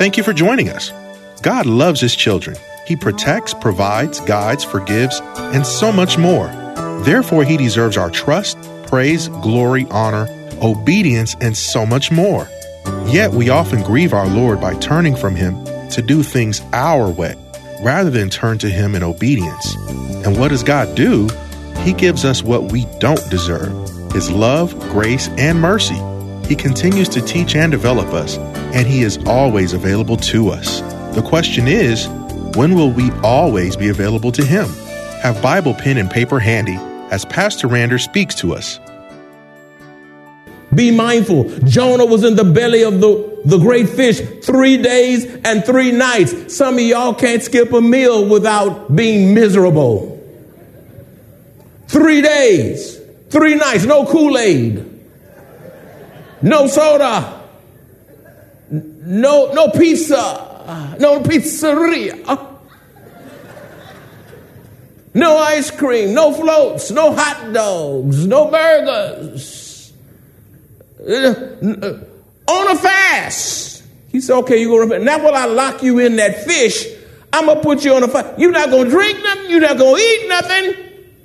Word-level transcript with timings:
Thank 0.00 0.16
you 0.16 0.22
for 0.22 0.32
joining 0.32 0.70
us. 0.70 0.94
God 1.42 1.66
loves 1.66 2.00
His 2.00 2.16
children. 2.16 2.56
He 2.86 2.96
protects, 2.96 3.52
provides, 3.52 4.18
guides, 4.20 4.64
forgives, 4.64 5.20
and 5.36 5.66
so 5.66 5.92
much 5.92 6.16
more. 6.16 6.46
Therefore, 7.04 7.44
He 7.44 7.58
deserves 7.58 7.98
our 7.98 8.08
trust, 8.08 8.56
praise, 8.86 9.28
glory, 9.28 9.86
honor, 9.90 10.26
obedience, 10.62 11.36
and 11.42 11.54
so 11.54 11.84
much 11.84 12.10
more. 12.10 12.48
Yet 13.08 13.32
we 13.32 13.50
often 13.50 13.82
grieve 13.82 14.14
our 14.14 14.26
Lord 14.26 14.58
by 14.58 14.74
turning 14.76 15.16
from 15.16 15.36
Him 15.36 15.62
to 15.90 16.00
do 16.00 16.22
things 16.22 16.62
our 16.72 17.10
way, 17.10 17.34
rather 17.82 18.08
than 18.08 18.30
turn 18.30 18.56
to 18.60 18.70
Him 18.70 18.94
in 18.94 19.02
obedience. 19.02 19.74
And 20.24 20.38
what 20.38 20.48
does 20.48 20.62
God 20.62 20.96
do? 20.96 21.28
He 21.80 21.92
gives 21.92 22.24
us 22.24 22.42
what 22.42 22.72
we 22.72 22.86
don't 23.00 23.28
deserve 23.28 23.70
His 24.14 24.30
love, 24.30 24.72
grace, 24.88 25.28
and 25.36 25.60
mercy. 25.60 26.00
He 26.48 26.56
continues 26.56 27.10
to 27.10 27.20
teach 27.20 27.54
and 27.54 27.70
develop 27.70 28.08
us, 28.14 28.38
and 28.74 28.86
He 28.86 29.02
is 29.02 29.18
always 29.26 29.72
available 29.72 30.16
to 30.16 30.50
us. 30.50 30.80
The 31.14 31.22
question 31.22 31.68
is, 31.68 32.08
when 32.56 32.74
will 32.74 32.90
we 32.90 33.10
always 33.22 33.76
be 33.76 33.88
available 33.88 34.32
to 34.32 34.44
Him? 34.44 34.66
Have 35.22 35.40
Bible 35.42 35.74
pen 35.74 35.98
and 35.98 36.10
paper 36.10 36.38
handy 36.38 36.78
as 37.10 37.24
Pastor 37.24 37.66
Randall 37.66 37.98
speaks 37.98 38.34
to 38.36 38.54
us. 38.54 38.78
Be 40.74 40.92
mindful. 40.92 41.50
Jonah 41.64 42.06
was 42.06 42.22
in 42.22 42.36
the 42.36 42.44
belly 42.44 42.84
of 42.84 43.00
the, 43.00 43.42
the 43.44 43.58
great 43.58 43.88
fish 43.88 44.20
three 44.44 44.76
days 44.76 45.24
and 45.44 45.64
three 45.64 45.90
nights. 45.90 46.54
Some 46.56 46.74
of 46.74 46.80
y'all 46.80 47.14
can't 47.14 47.42
skip 47.42 47.72
a 47.72 47.80
meal 47.80 48.28
without 48.28 48.94
being 48.94 49.34
miserable. 49.34 50.16
Three 51.88 52.22
days, 52.22 53.00
three 53.30 53.56
nights, 53.56 53.84
no 53.84 54.06
Kool 54.06 54.38
Aid, 54.38 54.86
no 56.40 56.68
soda, 56.68 57.39
no, 59.10 59.52
no 59.52 59.70
pizza, 59.70 60.96
no 60.98 61.20
pizzeria, 61.20 62.56
no 65.12 65.36
ice 65.38 65.70
cream, 65.70 66.14
no 66.14 66.32
floats, 66.32 66.90
no 66.90 67.12
hot 67.12 67.52
dogs, 67.52 68.26
no 68.26 68.50
burgers. 68.50 69.92
Uh, 71.00 72.04
on 72.46 72.70
a 72.70 72.76
fast. 72.76 73.82
He 74.12 74.20
said, 74.20 74.36
okay, 74.40 74.60
you're 74.60 74.86
going 74.86 75.00
to, 75.00 75.04
now 75.04 75.18
will 75.18 75.34
I 75.34 75.46
lock 75.46 75.82
you 75.82 75.98
in 76.00 76.16
that 76.16 76.44
fish? 76.44 76.86
I'm 77.32 77.46
going 77.46 77.58
to 77.58 77.62
put 77.62 77.84
you 77.84 77.94
on 77.94 78.02
a 78.02 78.08
fast. 78.08 78.38
You're 78.38 78.50
not 78.50 78.70
going 78.70 78.84
to 78.84 78.90
drink 78.90 79.18
nothing. 79.22 79.50
You're 79.50 79.60
not 79.60 79.78
going 79.78 79.96
to 79.96 80.02
eat 80.02 80.28
nothing. 80.28 80.74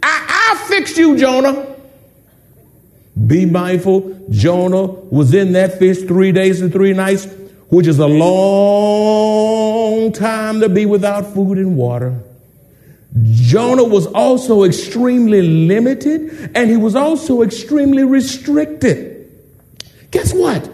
I, 0.03 0.49
I'll 0.49 0.67
fix 0.67 0.97
you, 0.97 1.17
Jonah. 1.17 1.75
Be 3.27 3.45
mindful. 3.45 4.27
Jonah 4.29 4.85
was 4.85 5.33
in 5.33 5.53
that 5.53 5.79
fish 5.79 5.99
three 6.03 6.31
days 6.31 6.61
and 6.61 6.71
three 6.71 6.93
nights, 6.93 7.27
which 7.69 7.87
is 7.87 7.99
a 7.99 8.07
long 8.07 8.61
time 10.11 10.59
to 10.61 10.69
be 10.69 10.85
without 10.85 11.33
food 11.33 11.57
and 11.57 11.75
water. 11.75 12.19
Jonah 13.23 13.83
was 13.83 14.07
also 14.07 14.63
extremely 14.63 15.41
limited 15.41 16.51
and 16.53 16.69
he 16.69 16.77
was 16.77 16.95
also 16.95 17.41
extremely 17.41 18.03
restricted. 18.03 19.31
Guess 20.11 20.33
what? 20.33 20.69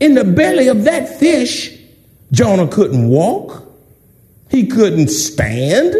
In 0.00 0.14
the 0.14 0.24
belly 0.24 0.68
of 0.68 0.84
that 0.84 1.18
fish, 1.18 1.72
Jonah 2.32 2.68
couldn't 2.68 3.08
walk, 3.08 3.62
he 4.50 4.66
couldn't 4.66 5.08
stand, 5.08 5.94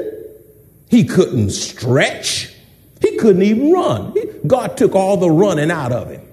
he 0.91 1.05
couldn't 1.05 1.51
stretch, 1.51 2.53
he 3.01 3.17
couldn't 3.17 3.43
even 3.43 3.73
run. 3.73 4.13
God 4.47 4.77
took 4.77 4.95
all 4.95 5.17
the 5.17 5.31
running 5.31 5.71
out 5.71 5.93
of 5.93 6.11
him. 6.11 6.26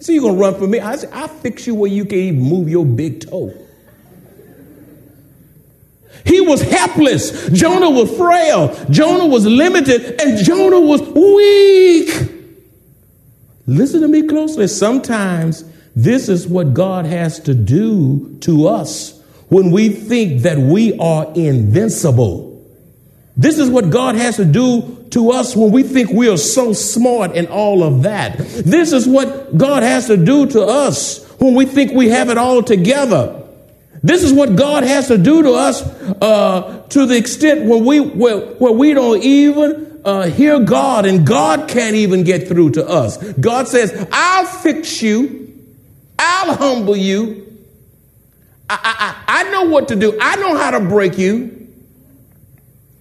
So 0.00 0.12
you're 0.12 0.22
gonna 0.22 0.38
run 0.38 0.54
for 0.54 0.66
me? 0.66 0.80
I 0.80 0.96
said, 0.96 1.10
I'll 1.12 1.28
fix 1.28 1.66
you 1.66 1.74
where 1.74 1.90
you 1.90 2.04
can 2.04 2.18
even 2.18 2.42
move 2.42 2.68
your 2.68 2.84
big 2.84 3.28
toe. 3.28 3.54
He 6.24 6.40
was 6.40 6.60
helpless. 6.62 7.48
Jonah 7.50 7.90
was 7.90 8.14
frail. 8.16 8.74
Jonah 8.90 9.26
was 9.26 9.46
limited, 9.46 10.20
and 10.20 10.44
Jonah 10.44 10.80
was 10.80 11.00
weak. 11.00 12.32
Listen 13.66 14.00
to 14.00 14.08
me 14.08 14.22
closely. 14.22 14.66
Sometimes 14.68 15.64
this 15.94 16.28
is 16.28 16.46
what 16.46 16.74
God 16.74 17.06
has 17.06 17.40
to 17.40 17.54
do 17.54 18.36
to 18.40 18.68
us 18.68 19.20
when 19.48 19.70
we 19.70 19.88
think 19.88 20.42
that 20.42 20.58
we 20.58 20.98
are 20.98 21.32
invincible. 21.34 22.64
This 23.36 23.58
is 23.58 23.70
what 23.70 23.90
God 23.90 24.14
has 24.14 24.36
to 24.36 24.44
do 24.44 24.95
to 25.10 25.30
us 25.30 25.56
when 25.56 25.72
we 25.72 25.82
think 25.82 26.10
we 26.10 26.28
are 26.28 26.36
so 26.36 26.72
smart 26.72 27.36
and 27.36 27.48
all 27.48 27.82
of 27.82 28.02
that. 28.02 28.38
This 28.38 28.92
is 28.92 29.06
what 29.06 29.56
God 29.56 29.82
has 29.82 30.06
to 30.06 30.16
do 30.16 30.46
to 30.46 30.62
us 30.62 31.24
when 31.38 31.54
we 31.54 31.66
think 31.66 31.92
we 31.92 32.08
have 32.08 32.28
it 32.28 32.38
all 32.38 32.62
together. 32.62 33.42
This 34.02 34.22
is 34.22 34.32
what 34.32 34.56
God 34.56 34.84
has 34.84 35.08
to 35.08 35.18
do 35.18 35.42
to 35.42 35.52
us 35.52 35.82
uh, 35.82 36.84
to 36.90 37.06
the 37.06 37.16
extent 37.16 37.64
when 37.64 37.84
we 37.84 38.00
where, 38.00 38.38
where 38.54 38.72
we 38.72 38.94
don't 38.94 39.22
even 39.22 40.00
uh, 40.04 40.28
hear 40.28 40.60
God 40.60 41.06
and 41.06 41.26
God 41.26 41.68
can't 41.68 41.96
even 41.96 42.22
get 42.22 42.46
through 42.46 42.72
to 42.72 42.86
us. 42.86 43.16
God 43.34 43.68
says, 43.68 44.06
"I'll 44.12 44.46
fix 44.46 45.02
you." 45.02 45.46
I'll 46.18 46.54
humble 46.54 46.96
you. 46.96 47.44
I, 48.68 49.24
I, 49.28 49.40
I, 49.40 49.50
know 49.50 49.64
what 49.64 49.88
to 49.88 49.96
do. 49.96 50.18
I 50.20 50.36
know 50.36 50.56
how 50.56 50.72
to 50.72 50.80
break 50.80 51.18
you. 51.18 51.55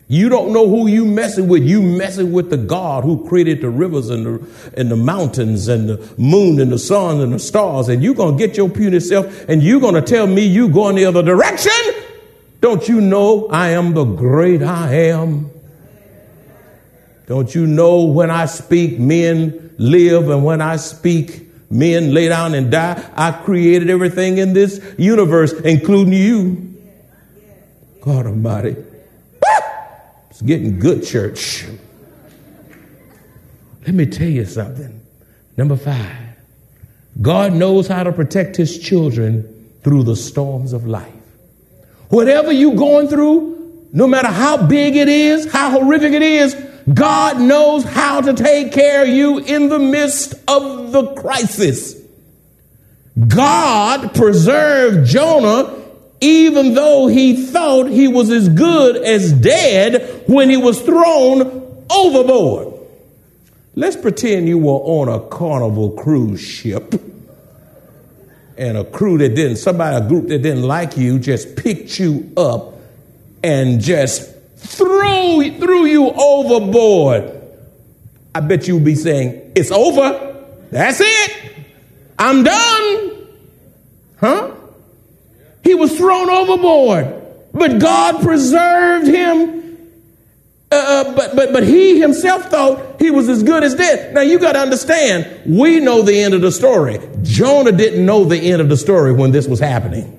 You 0.08 0.30
don't 0.30 0.54
know 0.54 0.70
who 0.70 0.88
you 0.88 1.04
messing 1.04 1.48
with. 1.48 1.64
You 1.64 1.82
messing 1.82 2.32
with 2.32 2.52
the 2.52 2.58
God 2.58 3.04
who 3.04 3.28
created 3.28 3.62
the 3.62 3.70
rivers 3.70 4.12
and 4.12 4.26
the, 4.26 4.48
and 4.78 4.92
the 4.92 4.96
mountains 4.96 5.68
and 5.68 5.90
the 5.90 6.14
moon 6.18 6.60
and 6.60 6.72
the 6.72 6.78
sun 6.78 7.22
and 7.22 7.34
the 7.34 7.40
stars. 7.40 7.90
And 7.90 8.04
you're 8.04 8.14
going 8.14 8.38
to 8.38 8.48
get 8.48 8.56
your 8.56 8.70
puny 8.70 9.00
self 9.00 9.50
and 9.50 9.64
you're 9.64 9.82
going 9.82 9.96
to 9.96 10.04
tell 10.04 10.28
me 10.28 10.46
you 10.46 10.70
going 10.70 10.96
the 10.96 11.06
other 11.06 11.24
direction. 11.24 11.72
Don't 12.62 12.88
you 12.88 13.02
know 13.02 13.48
I 13.48 13.70
am 13.70 13.94
the 13.94 14.04
great 14.04 14.62
I 14.62 14.94
am? 15.10 15.50
Don't 17.26 17.54
you 17.56 17.66
know 17.66 18.04
when 18.04 18.30
I 18.30 18.46
speak, 18.46 19.00
men 19.00 19.74
live, 19.80 20.30
and 20.30 20.46
when 20.46 20.62
I 20.62 20.76
speak, 20.76 21.48
men 21.72 22.14
lay 22.14 22.28
down 22.28 22.54
and 22.54 22.72
die. 22.72 23.04
I 23.16 23.32
created 23.32 23.90
everything 23.90 24.38
in 24.38 24.54
this 24.54 24.80
universe, 25.00 25.52
including 25.52 26.14
you. 26.14 26.76
God 28.02 28.28
Almighty. 28.28 28.76
It's 30.36 30.42
getting 30.42 30.80
good, 30.80 31.06
church. 31.06 31.66
Let 33.86 33.96
me 33.96 34.06
tell 34.06 34.28
you 34.28 34.44
something. 34.44 35.00
Number 35.56 35.78
five, 35.78 36.36
God 37.22 37.54
knows 37.54 37.88
how 37.88 38.04
to 38.04 38.12
protect 38.12 38.58
his 38.58 38.78
children 38.78 39.72
through 39.82 40.04
the 40.04 40.18
storms 40.18 40.74
of 40.74 40.86
life. 40.86 41.10
Whatever 42.10 42.52
you're 42.52 42.76
going 42.76 43.08
through, 43.08 43.88
no 43.94 44.08
matter 44.08 44.28
how 44.28 44.68
big 44.68 44.98
it 44.98 45.08
is, 45.08 45.50
how 45.50 45.70
horrific 45.70 46.12
it 46.12 46.22
is, 46.22 46.54
God 46.94 47.40
knows 47.40 47.86
how 47.86 48.20
to 48.20 48.34
take 48.34 48.74
care 48.74 49.04
of 49.04 49.08
you 49.08 49.38
in 49.38 49.70
the 49.70 49.80
midst 49.80 50.34
of 50.50 50.92
the 50.92 51.14
crisis. 51.14 51.96
God 53.26 54.14
preserved 54.14 55.08
Jonah 55.08 55.85
even 56.26 56.74
though 56.74 57.06
he 57.08 57.36
thought 57.46 57.88
he 57.88 58.08
was 58.08 58.32
as 58.32 58.50
good 58.50 58.98
as 58.98 59.32
dead 59.32 60.24
when 60.28 60.50
he 60.50 60.58
was 60.58 60.82
thrown 60.82 61.86
overboard. 61.90 62.74
Let's 63.76 63.96
pretend 63.96 64.48
you 64.48 64.58
were 64.58 64.72
on 64.72 65.08
a 65.08 65.20
carnival 65.30 65.92
cruise 65.92 66.42
ship 66.42 66.96
and 68.58 68.78
a 68.78 68.86
crew 68.86 69.20
that 69.20 69.36
didn't, 69.36 69.58
somebody, 69.58 70.04
a 70.04 70.08
group 70.08 70.30
that 70.30 70.40
didn't 70.40 70.64
like 70.64 70.98
you 70.98 71.20
just 71.20 71.56
picked 71.56 72.00
you 72.00 72.32
up 72.36 72.74
and 73.44 73.80
just 73.80 74.34
threw, 74.56 75.60
threw 75.60 75.86
you 75.86 76.10
overboard, 76.10 77.40
I 78.34 78.40
bet 78.40 78.68
you'll 78.68 78.80
be 78.80 78.96
saying, 78.96 79.52
It's 79.56 79.72
over. 79.72 80.44
That's 80.72 81.00
it. 81.02 81.54
I'm 82.18 82.44
done. 82.44 83.28
Huh? 84.20 84.55
He 85.66 85.76
was 85.76 85.98
thrown 85.98 86.30
overboard, 86.30 87.52
but 87.54 87.80
God 87.80 88.24
preserved 88.24 89.08
him 89.08 89.56
uh, 90.72 90.76
uh, 90.76 91.16
but, 91.16 91.36
but, 91.36 91.54
but 91.54 91.64
he 91.64 92.02
himself 92.02 92.50
thought 92.50 93.00
he 93.00 93.12
was 93.12 93.30
as 93.30 93.44
good 93.44 93.64
as 93.64 93.76
dead. 93.76 94.14
Now 94.14 94.22
you 94.22 94.40
got 94.40 94.54
to 94.54 94.60
understand, 94.60 95.44
we 95.46 95.80
know 95.80 96.02
the 96.02 96.20
end 96.20 96.34
of 96.34 96.42
the 96.42 96.52
story. 96.52 97.00
Jonah 97.22 97.72
didn't 97.72 98.06
know 98.06 98.26
the 98.26 98.38
end 98.38 98.62
of 98.62 98.68
the 98.68 98.76
story 98.76 99.14
when 99.14 99.32
this 99.32 99.48
was 99.48 99.60
happening. 99.60 100.12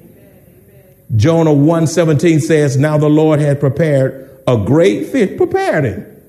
Jonah 1.15 1.51
1:17 1.51 2.41
says, 2.41 2.77
Now 2.77 2.97
the 2.97 3.09
Lord 3.09 3.39
had 3.39 3.61
prepared 3.61 4.41
a 4.47 4.57
great 4.57 5.09
fish, 5.09 5.37
prepared 5.37 5.85
him. 5.85 6.23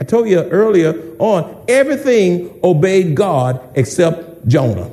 I 0.00 0.04
told 0.04 0.28
you 0.28 0.42
earlier 0.42 0.94
on, 1.18 1.64
everything 1.66 2.60
obeyed 2.62 3.14
God 3.14 3.60
except 3.74 4.46
Jonah. 4.46 4.90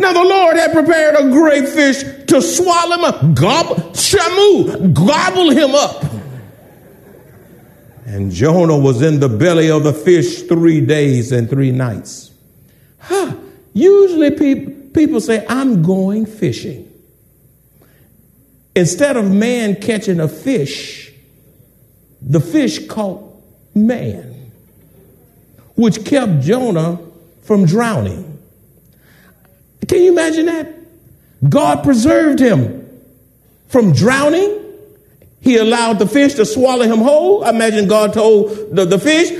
Now 0.00 0.12
the 0.12 0.24
Lord 0.24 0.56
had 0.56 0.72
prepared 0.72 1.14
a 1.14 1.30
great 1.30 1.68
fish 1.68 2.02
to 2.26 2.40
swallow 2.40 2.96
him 2.96 3.04
up, 3.04 3.34
gobble, 3.34 3.76
shamu, 3.92 4.94
gobble 4.94 5.50
him 5.50 5.74
up. 5.74 6.04
And 8.06 8.32
Jonah 8.32 8.78
was 8.78 9.02
in 9.02 9.20
the 9.20 9.28
belly 9.28 9.70
of 9.70 9.84
the 9.84 9.92
fish 9.92 10.42
three 10.42 10.80
days 10.80 11.32
and 11.32 11.48
three 11.48 11.70
nights. 11.70 12.32
Huh. 12.98 13.34
Usually 13.72 14.30
people 14.90 15.20
say, 15.20 15.46
I'm 15.48 15.82
going 15.82 16.26
fishing. 16.26 16.90
Instead 18.74 19.16
of 19.16 19.30
man 19.30 19.76
catching 19.76 20.18
a 20.18 20.28
fish, 20.28 21.12
the 22.22 22.40
fish 22.40 22.86
caught 22.88 23.22
man, 23.74 24.52
which 25.76 26.04
kept 26.04 26.40
Jonah 26.40 26.98
from 27.42 27.66
drowning. 27.66 28.29
Can 29.88 30.02
you 30.02 30.12
imagine 30.12 30.46
that? 30.46 30.74
God 31.48 31.82
preserved 31.82 32.38
him 32.38 32.88
from 33.68 33.92
drowning. 33.92 34.58
He 35.40 35.56
allowed 35.56 35.98
the 35.98 36.06
fish 36.06 36.34
to 36.34 36.44
swallow 36.44 36.84
him 36.84 36.98
whole. 36.98 37.44
I 37.44 37.50
imagine 37.50 37.88
God 37.88 38.12
told 38.12 38.50
the, 38.74 38.84
the 38.84 38.98
fish, 38.98 39.30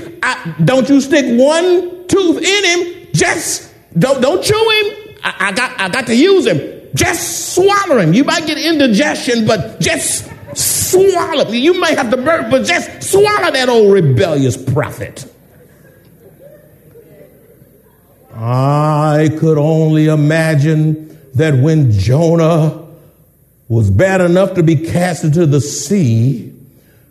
Don't 0.63 0.89
you 0.89 0.99
stick 0.99 1.39
one 1.39 2.07
tooth 2.07 2.37
in 2.37 2.65
him, 2.65 3.07
just 3.13 3.71
don't, 3.97 4.21
don't 4.21 4.43
chew 4.43 4.53
him. 4.55 5.15
I, 5.23 5.35
I, 5.39 5.51
got, 5.51 5.79
I 5.79 5.89
got 5.89 6.07
to 6.07 6.15
use 6.15 6.47
him. 6.47 6.89
Just 6.93 7.55
swallow 7.55 7.99
him. 7.99 8.13
You 8.13 8.23
might 8.23 8.45
get 8.45 8.57
indigestion, 8.57 9.45
but 9.45 9.79
just 9.79 10.29
swallow. 10.55 11.49
You 11.49 11.79
might 11.79 11.97
have 11.97 12.09
to 12.11 12.17
burp, 12.17 12.49
but 12.49 12.65
just 12.65 13.03
swallow 13.03 13.51
that 13.51 13.69
old 13.69 13.93
rebellious 13.93 14.57
prophet. 14.57 15.25
I 18.33 19.29
could 19.39 19.57
only 19.57 20.07
imagine 20.07 21.17
that 21.35 21.53
when 21.55 21.91
Jonah 21.91 22.87
was 23.67 23.89
bad 23.89 24.21
enough 24.21 24.53
to 24.55 24.63
be 24.63 24.75
cast 24.75 25.23
into 25.23 25.45
the 25.45 25.61
sea, 25.61 26.53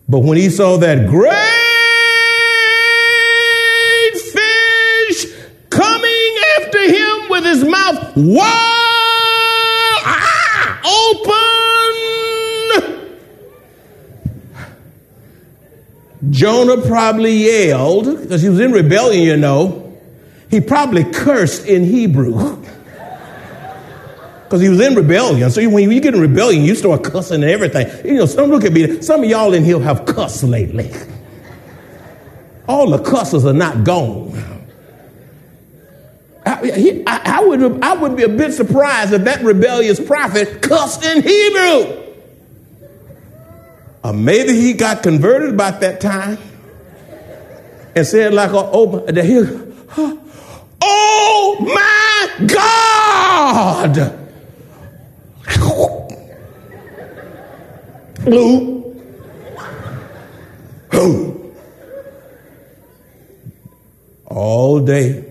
but 0.09 0.21
when 0.21 0.37
he 0.37 0.51
saw 0.51 0.77
that 0.79 1.09
great 1.09 1.33
fish 4.13 5.27
coming 5.71 6.35
after 6.59 6.81
him 6.81 7.29
with 7.31 7.45
his 7.45 7.65
mouth 7.65 8.17
wide 8.17 8.77
open. 10.85 11.51
Jonah 16.31 16.81
probably 16.87 17.33
yelled, 17.33 18.21
because 18.21 18.43
he 18.43 18.49
was 18.49 18.61
in 18.61 18.73
rebellion, 18.73 19.23
you 19.23 19.37
know. 19.37 19.90
He 20.51 20.61
probably 20.61 21.05
cursed 21.05 21.67
in 21.67 21.85
Hebrew. 21.85 22.61
Because 24.45 24.63
he 24.63 24.69
was 24.69 24.81
in 24.81 24.97
rebellion. 24.97 25.49
So 25.51 25.69
when 25.69 25.89
you 25.93 26.01
get 26.01 26.13
in 26.13 26.21
rebellion, 26.21 26.65
you 26.65 26.75
start 26.75 27.05
cussing 27.05 27.45
and 27.45 27.53
everything. 27.53 27.87
You 28.05 28.19
know, 28.19 28.27
some 28.27 28.51
look 28.51 28.65
at 28.65 28.73
me, 28.73 29.01
some 29.01 29.23
of 29.23 29.31
y'all 29.31 29.55
in 29.55 29.65
here 29.65 29.79
have 29.79 30.07
cussed 30.07 30.43
lately. 30.43 30.91
All 32.67 32.91
the 32.91 32.99
cusses 32.99 33.47
are 33.47 33.53
not 33.53 33.85
gone. 33.85 34.33
I, 36.45 36.67
he, 36.73 37.07
I, 37.07 37.39
I, 37.39 37.45
would, 37.45 37.85
I 37.85 37.95
would 37.95 38.17
be 38.17 38.25
a 38.25 38.29
bit 38.29 38.53
surprised 38.53 39.13
if 39.13 39.23
that 39.23 39.43
rebellious 39.43 40.01
prophet 40.01 40.61
cussed 40.63 41.05
in 41.05 41.23
Hebrew. 41.23 42.03
Or 44.03 44.13
maybe 44.13 44.55
he 44.55 44.73
got 44.73 45.05
converted 45.05 45.51
about 45.51 45.81
that 45.83 46.01
time 46.01 46.39
and 47.95 48.05
said 48.05 48.35
like, 48.35 48.51
oh, 48.53 49.05
oh, 49.07 50.21
oh 50.83 51.57
my 51.61 52.47
God. 52.47 54.17
Blue. 58.25 58.79
All 64.27 64.81
day, 64.81 65.25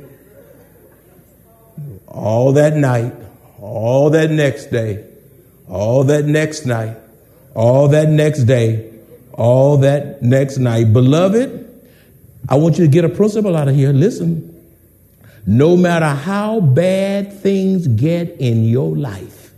all 2.08 2.54
that 2.54 2.76
night, 2.76 3.14
all 3.62 4.10
that 4.10 4.30
next 4.32 4.66
day, 4.66 5.06
all 5.70 6.04
that 6.06 6.26
next 6.26 6.66
night, 6.66 6.98
all 7.54 7.88
that 7.90 8.10
next 8.10 8.44
day, 8.44 8.92
all 9.34 9.78
that 9.78 10.22
next 10.22 10.58
night. 10.58 10.92
Beloved, 10.92 11.66
I 12.50 12.56
want 12.56 12.78
you 12.78 12.86
to 12.86 12.92
get 12.92 13.06
a 13.06 13.10
principle 13.10 13.56
out 13.56 13.68
of 13.68 13.76
here. 13.76 13.94
Listen. 13.94 14.49
No 15.46 15.76
matter 15.78 16.10
how 16.10 16.60
bad 16.60 17.42
things 17.42 17.88
get 17.88 18.38
in 18.40 18.66
your 18.66 18.96
life, 18.96 19.52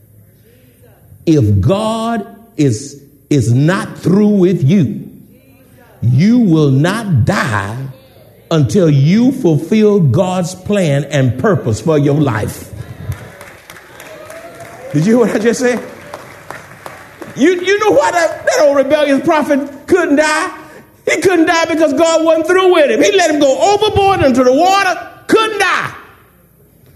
if 1.25 1.61
God 1.61 2.25
is, 2.57 3.03
is 3.29 3.53
not 3.53 3.97
through 3.97 4.37
with 4.37 4.63
you, 4.63 5.07
you 6.01 6.39
will 6.39 6.71
not 6.71 7.25
die 7.25 7.87
until 8.49 8.89
you 8.89 9.31
fulfill 9.31 9.99
God's 9.99 10.55
plan 10.55 11.05
and 11.05 11.39
purpose 11.39 11.79
for 11.81 11.97
your 11.97 12.19
life. 12.19 12.69
Did 14.93 15.05
you 15.05 15.13
hear 15.13 15.19
what 15.19 15.35
I 15.35 15.39
just 15.39 15.61
said? 15.61 15.79
You, 17.37 17.61
you 17.61 17.79
know 17.79 17.91
why 17.91 18.11
that, 18.11 18.45
that 18.45 18.59
old 18.63 18.75
rebellious 18.75 19.23
prophet 19.23 19.87
couldn't 19.87 20.17
die? 20.17 20.57
He 21.09 21.21
couldn't 21.21 21.45
die 21.45 21.65
because 21.65 21.93
God 21.93 22.25
wasn't 22.25 22.47
through 22.47 22.73
with 22.73 22.91
him. 22.91 23.01
He 23.01 23.15
let 23.15 23.31
him 23.31 23.39
go 23.39 23.73
overboard 23.73 24.21
into 24.21 24.43
the 24.43 24.53
water, 24.53 25.10
couldn't 25.31 25.59
die. 25.59 25.95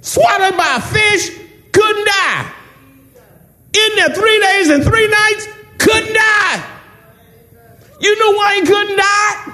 Swallowed 0.02 0.58
by 0.58 0.76
a 0.78 0.82
fish, 0.82 1.30
couldn't 1.72 2.06
die. 2.06 2.52
In 3.74 3.96
there 3.96 4.14
three 4.14 4.40
days 4.42 4.70
and 4.70 4.84
three 4.84 5.08
nights, 5.08 5.48
couldn't 5.78 6.14
die. 6.14 6.66
You 8.02 8.20
know 8.20 8.32
why 8.38 8.56
he 8.56 8.62
couldn't 8.68 8.98
die? 8.98 9.54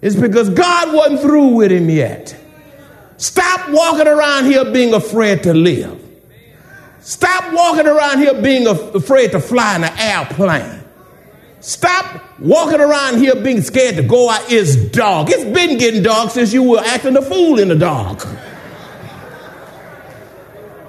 It's 0.00 0.16
because 0.16 0.48
God 0.50 0.94
wasn't 0.94 1.20
through 1.20 1.48
with 1.48 1.70
him 1.70 1.88
yet. 1.90 2.34
Stop 3.18 3.70
walking 3.70 4.08
around 4.08 4.46
here 4.46 4.64
being 4.72 4.94
afraid 4.94 5.42
to 5.44 5.54
live. 5.54 6.00
Stop 7.00 7.52
walking 7.52 7.86
around 7.86 8.18
here 8.18 8.40
being 8.40 8.66
afraid 8.66 9.32
to 9.32 9.40
fly 9.40 9.76
in 9.76 9.84
an 9.84 9.98
airplane. 9.98 10.81
Stop 11.62 12.40
walking 12.40 12.80
around 12.80 13.18
here 13.18 13.36
being 13.36 13.62
scared 13.62 13.94
to 13.94 14.02
go 14.02 14.28
out. 14.28 14.50
It's 14.50 14.74
dark. 14.74 15.28
It's 15.30 15.44
been 15.44 15.78
getting 15.78 16.02
dark 16.02 16.32
since 16.32 16.52
you 16.52 16.64
were 16.64 16.80
acting 16.80 17.16
a 17.16 17.22
fool 17.22 17.60
in 17.60 17.68
the 17.68 17.76
dark. 17.76 18.26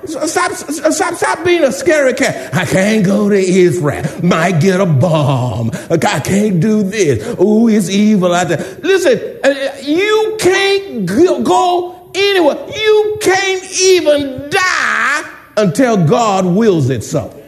Stop, 0.05 0.51
stop, 0.51 1.13
stop 1.13 1.45
being 1.45 1.63
a 1.63 1.71
scary 1.71 2.13
cat. 2.13 2.53
I 2.55 2.65
can't 2.65 3.05
go 3.05 3.29
to 3.29 3.35
Israel. 3.35 4.03
Might 4.23 4.61
get 4.61 4.81
a 4.81 4.87
bomb. 4.87 5.69
I 5.91 6.19
can't 6.19 6.59
do 6.59 6.81
this. 6.81 7.35
Oh, 7.37 7.67
it's 7.67 7.89
evil 7.89 8.33
out 8.33 8.47
there. 8.47 8.57
Listen, 8.81 9.39
uh, 9.43 9.75
you 9.79 10.37
can't 10.39 11.05
go 11.05 12.09
anywhere. 12.15 12.67
You 12.75 13.17
can't 13.21 13.79
even 13.79 14.49
die 14.49 15.33
until 15.55 16.03
God 16.07 16.47
wills 16.47 16.89
it 16.89 17.03
so. 17.03 17.42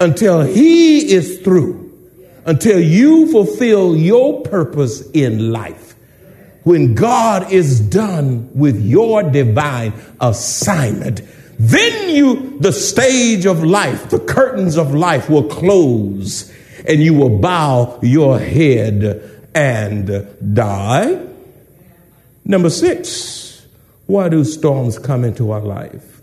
Until 0.00 0.42
He 0.42 1.12
is 1.12 1.40
through. 1.40 1.86
Until 2.46 2.80
you 2.80 3.30
fulfill 3.30 3.94
your 3.94 4.42
purpose 4.42 5.08
in 5.10 5.52
life. 5.52 5.94
When 6.64 6.94
God 6.94 7.52
is 7.52 7.80
done 7.80 8.50
with 8.54 8.84
your 8.84 9.22
divine 9.22 9.92
assignment, 10.20 11.22
then 11.58 12.08
you, 12.10 12.58
the 12.58 12.72
stage 12.72 13.44
of 13.44 13.62
life, 13.62 14.08
the 14.10 14.18
curtains 14.18 14.78
of 14.78 14.94
life 14.94 15.28
will 15.28 15.48
close 15.48 16.50
and 16.86 17.02
you 17.02 17.14
will 17.14 17.38
bow 17.38 17.98
your 18.02 18.38
head 18.38 19.22
and 19.54 20.26
die. 20.54 21.26
Number 22.44 22.70
six, 22.70 23.66
why 24.06 24.28
do 24.28 24.44
storms 24.44 24.98
come 24.98 25.24
into 25.24 25.50
our 25.50 25.60
life? 25.60 26.20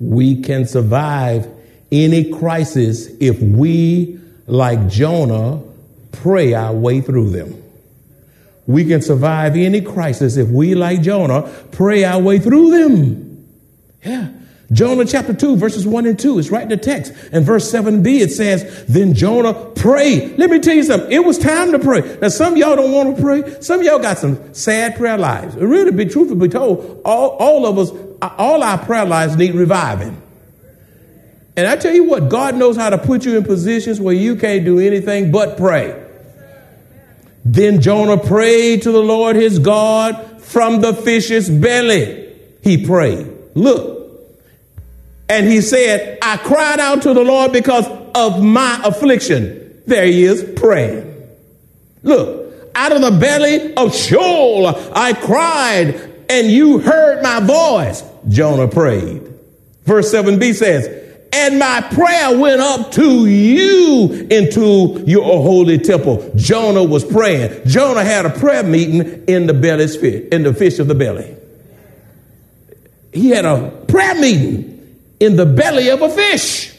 We 0.00 0.42
can 0.42 0.66
survive 0.66 1.48
any 1.94 2.30
crisis 2.30 3.08
if 3.20 3.40
we, 3.40 4.18
like 4.46 4.88
Jonah, 4.88 5.62
pray 6.12 6.52
our 6.52 6.74
way 6.74 7.00
through 7.00 7.30
them. 7.30 7.62
We 8.66 8.84
can 8.84 9.00
survive 9.00 9.56
any 9.56 9.80
crisis 9.80 10.36
if 10.36 10.48
we, 10.48 10.74
like 10.74 11.02
Jonah, 11.02 11.42
pray 11.70 12.04
our 12.04 12.20
way 12.20 12.38
through 12.38 12.70
them. 12.70 13.46
Yeah. 14.04 14.30
Jonah 14.72 15.04
chapter 15.04 15.32
2, 15.32 15.56
verses 15.56 15.86
1 15.86 16.06
and 16.06 16.18
2. 16.18 16.38
It's 16.38 16.50
right 16.50 16.62
in 16.62 16.68
the 16.68 16.76
text. 16.76 17.12
And 17.30 17.44
verse 17.44 17.70
7b, 17.70 18.06
it 18.20 18.32
says, 18.32 18.84
Then 18.86 19.14
Jonah 19.14 19.54
prayed. 19.54 20.36
Let 20.38 20.50
me 20.50 20.58
tell 20.58 20.74
you 20.74 20.82
something. 20.82 21.12
It 21.12 21.24
was 21.24 21.38
time 21.38 21.70
to 21.72 21.78
pray. 21.78 22.18
Now, 22.20 22.28
some 22.28 22.56
y'all 22.56 22.74
don't 22.74 22.90
want 22.90 23.16
to 23.16 23.22
pray. 23.22 23.60
Some 23.60 23.82
y'all 23.82 24.00
got 24.00 24.18
some 24.18 24.52
sad 24.54 24.96
prayer 24.96 25.18
lives. 25.18 25.54
Really, 25.56 25.92
be 25.92 26.06
truthful 26.06 26.36
be 26.36 26.48
told, 26.48 27.02
all, 27.04 27.30
all 27.38 27.66
of 27.66 27.78
us, 27.78 27.90
all 28.38 28.62
our 28.62 28.78
prayer 28.78 29.04
lives 29.04 29.36
need 29.36 29.54
reviving. 29.54 30.20
And 31.56 31.68
I 31.68 31.76
tell 31.76 31.94
you 31.94 32.04
what, 32.04 32.28
God 32.28 32.56
knows 32.56 32.76
how 32.76 32.90
to 32.90 32.98
put 32.98 33.24
you 33.24 33.36
in 33.36 33.44
positions 33.44 34.00
where 34.00 34.14
you 34.14 34.36
can't 34.36 34.64
do 34.64 34.80
anything 34.80 35.30
but 35.30 35.56
pray. 35.56 36.00
Then 37.44 37.80
Jonah 37.80 38.18
prayed 38.18 38.82
to 38.82 38.92
the 38.92 39.02
Lord 39.02 39.36
his 39.36 39.58
God 39.58 40.40
from 40.42 40.80
the 40.80 40.94
fish's 40.94 41.48
belly. 41.48 42.32
He 42.62 42.84
prayed. 42.84 43.30
Look. 43.54 43.92
And 45.28 45.46
he 45.46 45.60
said, 45.60 46.18
I 46.22 46.38
cried 46.38 46.80
out 46.80 47.02
to 47.02 47.14
the 47.14 47.22
Lord 47.22 47.52
because 47.52 47.86
of 48.14 48.42
my 48.42 48.80
affliction. 48.84 49.82
There 49.86 50.06
he 50.06 50.24
is 50.24 50.44
praying. 50.56 51.12
Look, 52.02 52.52
out 52.74 52.92
of 52.92 53.00
the 53.00 53.12
belly 53.12 53.74
of 53.74 53.94
Sheol 53.94 54.66
I 54.66 55.12
cried, 55.12 56.26
and 56.28 56.50
you 56.50 56.78
heard 56.78 57.22
my 57.22 57.40
voice. 57.40 58.02
Jonah 58.28 58.68
prayed. 58.68 59.22
Verse 59.84 60.12
7b 60.12 60.54
says, 60.54 61.03
and 61.34 61.58
my 61.58 61.80
prayer 61.80 62.38
went 62.38 62.60
up 62.60 62.92
to 62.92 63.26
you 63.26 64.28
into 64.30 65.02
your 65.04 65.24
holy 65.24 65.78
temple. 65.78 66.30
Jonah 66.36 66.84
was 66.84 67.04
praying. 67.04 67.66
Jonah 67.66 68.04
had 68.04 68.24
a 68.24 68.30
prayer 68.30 68.62
meeting 68.62 69.24
in 69.26 69.48
the 69.48 69.54
belly's 69.54 69.96
fish, 69.96 70.28
in 70.30 70.44
the 70.44 70.54
fish 70.54 70.78
of 70.78 70.86
the 70.86 70.94
belly. 70.94 71.36
He 73.12 73.30
had 73.30 73.44
a 73.44 73.68
prayer 73.88 74.14
meeting 74.14 75.00
in 75.18 75.34
the 75.34 75.44
belly 75.44 75.88
of 75.90 76.02
a 76.02 76.08
fish. 76.08 76.72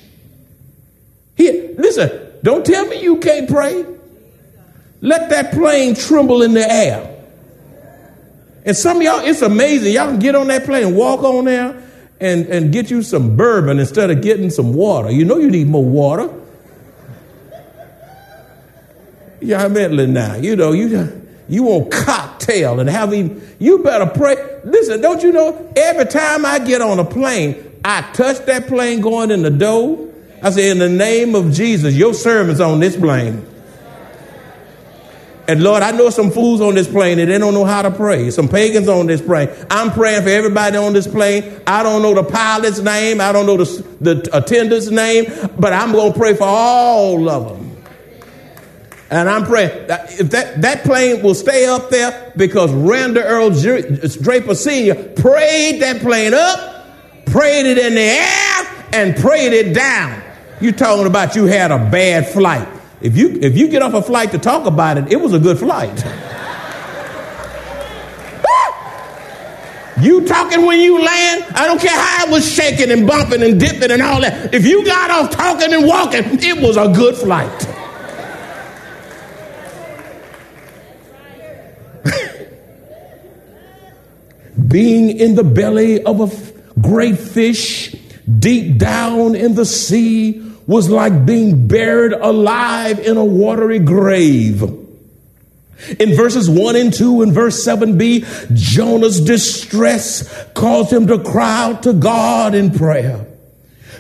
He, 1.36 1.74
listen, 1.74 2.10
don't 2.42 2.66
tell 2.66 2.86
me 2.86 3.02
you 3.02 3.18
can't 3.18 3.50
pray. 3.50 3.86
Let 5.02 5.30
that 5.32 5.52
plane 5.52 5.96
tremble 5.96 6.42
in 6.44 6.54
the 6.54 6.72
air. 6.72 7.12
And 8.66 8.76
some 8.76 8.98
of 8.98 9.04
y'all, 9.04 9.20
it's 9.20 9.42
amazing. 9.42 9.94
Y'all 9.94 10.08
can 10.08 10.20
get 10.20 10.34
on 10.34 10.48
that 10.48 10.64
plane 10.64 10.88
and 10.88 10.96
walk 10.96 11.24
on 11.24 11.44
there 11.44 11.82
and, 12.20 12.46
and 12.48 12.72
get 12.72 12.90
you 12.90 13.02
some 13.02 13.36
bourbon 13.36 13.80
instead 13.80 14.10
of 14.10 14.22
getting 14.22 14.50
some 14.50 14.74
water. 14.74 15.12
You 15.12 15.26
know 15.26 15.38
you 15.38 15.50
need 15.50 15.68
more 15.68 15.84
water. 15.84 16.30
Yeah, 19.42 19.64
I'm 19.64 19.74
meddling 19.74 20.14
now. 20.14 20.36
You 20.36 20.56
know, 20.56 20.72
you 20.72 21.24
you 21.48 21.64
want 21.64 21.92
cocktail 21.92 22.80
and 22.80 22.90
have 22.90 23.14
him, 23.14 23.42
you 23.60 23.80
better 23.80 24.08
pray. 24.08 24.36
Listen, 24.64 25.02
don't 25.02 25.22
you 25.22 25.32
know, 25.32 25.72
every 25.76 26.06
time 26.06 26.46
I 26.46 26.60
get 26.60 26.82
on 26.82 26.98
a 27.00 27.06
plane, 27.06 27.80
I 27.84 28.02
touch 28.14 28.46
that 28.46 28.68
plane 28.68 29.02
going 29.02 29.30
in 29.30 29.44
the 29.44 29.52
door. 29.52 30.10
I 30.42 30.50
say, 30.50 30.70
in 30.70 30.80
the 30.80 30.90
name 30.90 31.36
of 31.36 31.54
Jesus, 31.54 31.94
your 31.94 32.14
servant's 32.14 32.60
on 32.60 32.80
this 32.80 32.96
plane. 32.96 33.46
And 35.48 35.62
Lord, 35.62 35.84
I 35.84 35.92
know 35.92 36.10
some 36.10 36.32
fools 36.32 36.60
on 36.60 36.74
this 36.74 36.88
plane 36.88 37.20
and 37.20 37.30
they 37.30 37.38
don't 37.38 37.54
know 37.54 37.66
how 37.66 37.84
to 37.84 37.92
pray. 37.92 38.32
Some 38.32 38.48
pagans 38.48 38.88
on 38.88 39.06
this 39.06 39.22
plane. 39.22 39.50
I'm 39.70 39.92
praying 39.92 40.24
for 40.24 40.30
everybody 40.30 40.78
on 40.78 40.94
this 40.94 41.08
plane. 41.08 41.62
I 41.68 41.84
don't 41.84 42.02
know 42.02 42.16
the 42.16 42.24
pilot's 42.24 42.80
name. 42.80 43.22
I 43.22 43.32
don't 43.32 43.46
know 43.46 43.58
the, 43.58 43.86
the 44.02 44.30
attendant's 44.36 44.90
name, 44.90 45.26
but 45.60 45.72
I'm 45.72 45.92
going 45.92 46.14
to 46.14 46.20
pray 46.20 46.34
for 46.34 46.48
all 46.48 47.30
of 47.30 47.50
them. 47.50 47.66
And 49.12 49.30
I'm 49.30 49.46
praying 49.46 49.88
that 49.88 50.20
if 50.20 50.32
that, 50.32 50.64
that 50.64 50.84
plane 50.84 51.22
will 51.22 51.36
stay 51.36 51.68
up 51.68 51.92
there 51.92 52.34
because 52.36 52.74
Randall 52.74 53.24
Earl 53.24 53.52
Draper 53.52 54.56
Sr. 54.56 54.96
prayed 54.96 55.82
that 55.82 56.02
plane 56.02 56.34
up, 56.34 56.88
prayed 57.28 57.68
it 57.68 57.78
in 57.78 57.94
the 57.94 58.02
air, 58.02 58.86
and 58.94 59.16
prayed 59.16 59.54
it 59.54 59.76
down. 59.76 60.24
You 60.60 60.72
talking 60.72 61.06
about 61.06 61.36
you 61.36 61.46
had 61.46 61.70
a 61.72 61.78
bad 61.78 62.28
flight. 62.30 62.68
If 63.06 63.16
you 63.16 63.38
if 63.40 63.56
you 63.56 63.68
get 63.68 63.84
off 63.84 63.94
a 63.94 64.02
flight 64.02 64.32
to 64.32 64.40
talk 64.40 64.66
about 64.66 64.98
it, 64.98 65.12
it 65.12 65.18
was 65.18 65.32
a 65.32 65.38
good 65.38 65.60
flight. 65.60 65.96
you 70.02 70.26
talking 70.26 70.66
when 70.66 70.80
you 70.80 71.00
land, 71.00 71.46
I 71.54 71.68
don't 71.68 71.80
care 71.80 71.96
how 71.96 72.26
it 72.26 72.32
was 72.32 72.52
shaking 72.52 72.90
and 72.90 73.06
bumping 73.06 73.44
and 73.44 73.60
dipping 73.60 73.92
and 73.92 74.02
all 74.02 74.22
that. 74.22 74.56
If 74.56 74.66
you 74.66 74.84
got 74.84 75.12
off 75.12 75.30
talking 75.30 75.72
and 75.72 75.86
walking, 75.86 76.24
it 76.42 76.60
was 76.60 76.78
a 76.78 76.92
good 76.92 77.16
flight. 77.16 77.68
Being 84.68 85.20
in 85.20 85.36
the 85.36 85.44
belly 85.44 86.04
of 86.04 86.22
a 86.22 86.32
great 86.82 87.20
fish, 87.20 87.96
deep 88.40 88.80
down 88.80 89.36
in 89.36 89.54
the 89.54 89.66
sea, 89.66 90.45
was 90.68 90.90
like 90.90 91.26
being 91.26 91.68
buried 91.68 92.14
alive 92.14 93.00
in 93.00 93.18
a 93.18 93.26
watery 93.26 93.80
grave. 93.80 94.64
In 96.00 96.16
verses 96.16 96.50
1 96.50 96.76
and 96.76 96.94
2 96.94 97.22
and 97.22 97.34
verse 97.34 97.66
7b, 97.66 98.56
Jonah's 98.56 99.22
distress 99.22 100.46
caused 100.54 100.92
him 100.92 101.08
to 101.08 101.20
cry 101.20 101.64
out 101.66 101.84
to 101.84 101.94
God 101.94 102.56
in 102.56 102.72
prayer. 102.72 103.28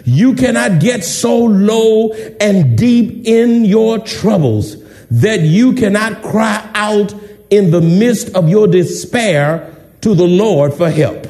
You 0.05 0.35
cannot 0.35 0.79
get 0.79 1.03
so 1.03 1.45
low 1.45 2.11
and 2.39 2.77
deep 2.77 3.27
in 3.27 3.65
your 3.65 3.99
troubles 3.99 4.77
that 5.11 5.41
you 5.41 5.73
cannot 5.73 6.21
cry 6.21 6.67
out 6.73 7.13
in 7.49 7.71
the 7.71 7.81
midst 7.81 8.33
of 8.35 8.49
your 8.49 8.67
despair 8.67 9.75
to 10.01 10.15
the 10.15 10.27
Lord 10.27 10.73
for 10.73 10.89
help. 10.89 11.27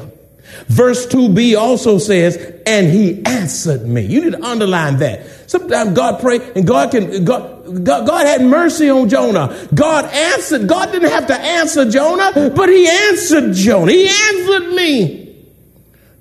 Verse 0.68 1.06
2b 1.08 1.58
also 1.58 1.98
says, 1.98 2.55
and 2.66 2.88
he 2.88 3.24
answered 3.26 3.86
me. 3.86 4.02
You 4.02 4.26
need 4.26 4.34
to 4.34 4.44
underline 4.44 4.98
that. 4.98 5.50
Sometimes 5.50 5.96
God 5.96 6.20
pray 6.20 6.40
and 6.56 6.66
God 6.66 6.92
can, 6.92 7.24
God, 7.24 7.84
God, 7.84 8.08
God 8.08 8.26
had 8.26 8.42
mercy 8.42 8.90
on 8.90 9.10
Jonah. 9.10 9.68
God 9.74 10.06
answered. 10.06 10.68
God 10.68 10.92
didn't 10.92 11.12
have 11.12 11.28
to 11.28 11.40
answer 11.40 11.90
Jonah, 11.90 12.52
but 12.56 12.70
he 12.70 12.88
answered 12.88 13.54
Jonah. 13.54 13.92
He 13.92 14.08
answered 14.08 14.74
me. 14.74 15.22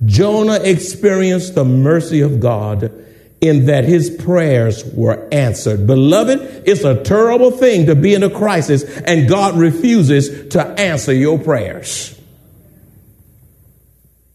Jonah 0.05 0.57
experienced 0.57 1.55
the 1.55 1.65
mercy 1.65 2.21
of 2.21 2.41
God 2.41 2.93
in 3.41 3.67
that 3.67 3.85
his 3.85 4.11
prayers 4.11 4.85
were 4.95 5.29
answered. 5.33 5.87
Beloved, 5.87 6.65
it's 6.67 6.85
a 6.85 7.03
terrible 7.03 7.51
thing 7.51 7.87
to 7.87 7.95
be 7.95 8.15
in 8.15 8.23
a 8.23 8.31
crisis 8.31 8.85
and 9.01 9.29
God 9.29 9.57
refuses 9.57 10.49
to 10.51 10.63
answer 10.63 11.13
your 11.13 11.39
prayers. 11.39 12.19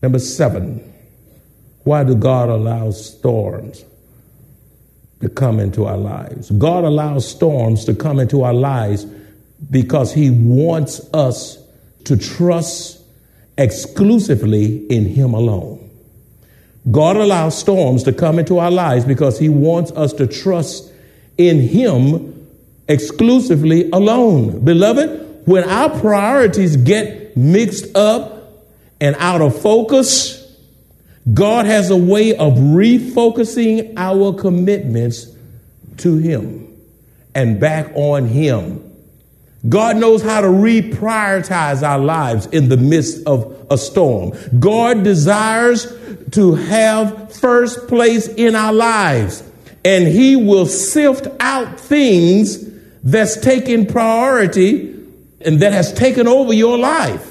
Number 0.02 0.20
seven, 0.20 0.89
why 1.90 2.04
do 2.04 2.14
God 2.14 2.50
allow 2.50 2.92
storms 2.92 3.84
to 5.22 5.28
come 5.28 5.60
into 5.60 5.86
our 5.86 5.98
lives? 5.98 6.52
God 6.52 6.84
allows 6.84 7.28
storms 7.28 7.84
to 7.86 7.96
come 7.96 8.20
into 8.20 8.44
our 8.44 8.54
lives 8.54 9.06
because 9.72 10.14
He 10.14 10.30
wants 10.30 11.02
us 11.16 11.58
to 12.04 12.16
trust 12.16 13.02
exclusively 13.58 14.86
in 14.86 15.06
Him 15.06 15.34
alone. 15.34 15.90
God 16.92 17.18
allows 17.18 17.58
storms 17.58 18.04
to 18.04 18.14
come 18.14 18.38
into 18.38 18.60
our 18.60 18.70
lives 18.70 19.04
because 19.04 19.40
He 19.40 19.50
wants 19.50 19.92
us 19.94 20.14
to 20.14 20.28
trust 20.28 20.94
in 21.40 21.60
Him 21.60 22.48
exclusively 22.88 23.90
alone. 23.90 24.64
Beloved, 24.64 25.48
when 25.48 25.68
our 25.68 25.90
priorities 26.00 26.78
get 26.78 27.36
mixed 27.36 27.96
up 27.96 28.62
and 29.02 29.16
out 29.18 29.42
of 29.42 29.60
focus, 29.60 30.39
God 31.34 31.66
has 31.66 31.90
a 31.90 31.98
way 31.98 32.36
of 32.36 32.54
refocusing 32.54 33.94
our 33.98 34.34
commitments 34.34 35.28
to 35.98 36.18
Him 36.18 36.76
and 37.36 37.60
back 37.60 37.92
on 37.96 38.26
Him. 38.26 38.86
God 39.68 39.98
knows 39.98 40.22
how 40.22 40.42
to 40.42 40.48
reprioritize 40.48 41.84
our 41.84 42.00
lives 42.00 42.46
in 42.48 42.70
the 42.70 42.78
midst 42.78 43.28
of 43.28 43.68
a 43.70 43.78
storm. 43.78 44.32
God 44.60 45.04
desires 45.04 45.94
to 46.32 46.56
have 46.56 47.34
first 47.34 47.88
place 47.88 48.28
in 48.28 48.56
our 48.56 48.72
lives, 48.72 49.44
and 49.84 50.08
He 50.08 50.36
will 50.36 50.66
sift 50.66 51.28
out 51.40 51.80
things 51.80 52.66
that's 53.04 53.40
taken 53.40 53.86
priority 53.86 54.96
and 55.42 55.62
that 55.62 55.74
has 55.74 55.94
taken 55.94 56.28
over 56.28 56.54
your 56.54 56.78
life. 56.78 57.29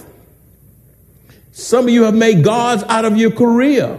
Some 1.58 1.86
of 1.86 1.90
you 1.90 2.04
have 2.04 2.14
made 2.14 2.44
gods 2.44 2.84
out 2.84 3.04
of 3.04 3.16
your 3.16 3.32
career. 3.32 3.98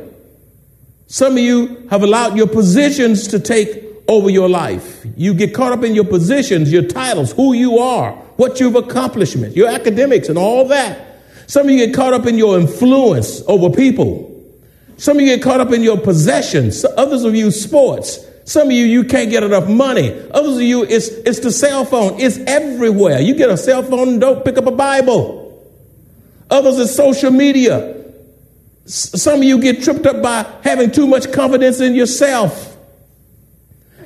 Some 1.07 1.33
of 1.33 1.39
you 1.39 1.87
have 1.89 2.03
allowed 2.03 2.37
your 2.37 2.47
positions 2.47 3.27
to 3.27 3.39
take 3.39 3.83
over 4.07 4.29
your 4.29 4.47
life. 4.47 5.05
You 5.17 5.33
get 5.33 5.53
caught 5.53 5.73
up 5.73 5.83
in 5.83 5.93
your 5.93 6.05
positions, 6.05 6.71
your 6.71 6.83
titles, 6.83 7.33
who 7.33 7.51
you 7.51 7.79
are, 7.79 8.13
what 8.37 8.61
you've 8.61 8.75
accomplished, 8.75 9.35
your 9.35 9.67
academics, 9.67 10.29
and 10.29 10.37
all 10.37 10.69
that. 10.69 11.19
Some 11.47 11.65
of 11.65 11.71
you 11.71 11.85
get 11.85 11.93
caught 11.93 12.13
up 12.13 12.25
in 12.27 12.37
your 12.37 12.57
influence 12.57 13.41
over 13.45 13.69
people. 13.69 14.25
Some 14.95 15.17
of 15.17 15.23
you 15.23 15.35
get 15.35 15.43
caught 15.43 15.59
up 15.59 15.73
in 15.73 15.83
your 15.83 15.97
possessions. 15.97 16.85
Others 16.85 17.25
of 17.25 17.35
you, 17.35 17.51
sports. 17.51 18.25
Some 18.45 18.67
of 18.67 18.71
you, 18.71 18.85
you 18.85 19.03
can't 19.03 19.29
get 19.29 19.43
enough 19.43 19.67
money. 19.67 20.17
Others 20.31 20.55
of 20.55 20.61
you, 20.61 20.85
it's, 20.85 21.09
it's 21.09 21.41
the 21.41 21.51
cell 21.51 21.83
phone. 21.83 22.21
It's 22.21 22.37
everywhere. 22.37 23.19
You 23.19 23.35
get 23.35 23.49
a 23.49 23.57
cell 23.57 23.83
phone 23.83 24.17
don't 24.19 24.45
pick 24.45 24.57
up 24.57 24.65
a 24.65 24.71
Bible. 24.71 25.48
Others 26.49 26.77
is 26.79 26.95
social 26.95 27.31
media. 27.31 27.95
Some 28.85 29.39
of 29.39 29.43
you 29.43 29.59
get 29.59 29.83
tripped 29.83 30.05
up 30.05 30.21
by 30.21 30.51
having 30.63 30.91
too 30.91 31.05
much 31.05 31.31
confidence 31.31 31.79
in 31.79 31.93
yourself. 31.93 32.75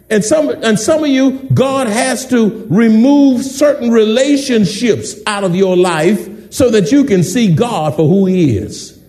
And 0.10 0.24
some, 0.24 0.50
and 0.50 0.78
some 0.78 1.04
of 1.04 1.10
you, 1.10 1.50
God 1.54 1.88
has 1.88 2.28
to 2.28 2.68
remove 2.70 3.44
certain 3.44 3.92
relationships 3.92 5.16
out 5.26 5.44
of 5.44 5.56
your 5.56 5.78
life 5.78 6.54
so 6.54 6.70
that 6.72 6.92
you 6.92 7.06
can 7.06 7.24
see 7.24 7.54
God 7.54 7.96
for 7.96 8.08
who 8.08 8.26
He 8.26 8.58
is. 8.58 9.00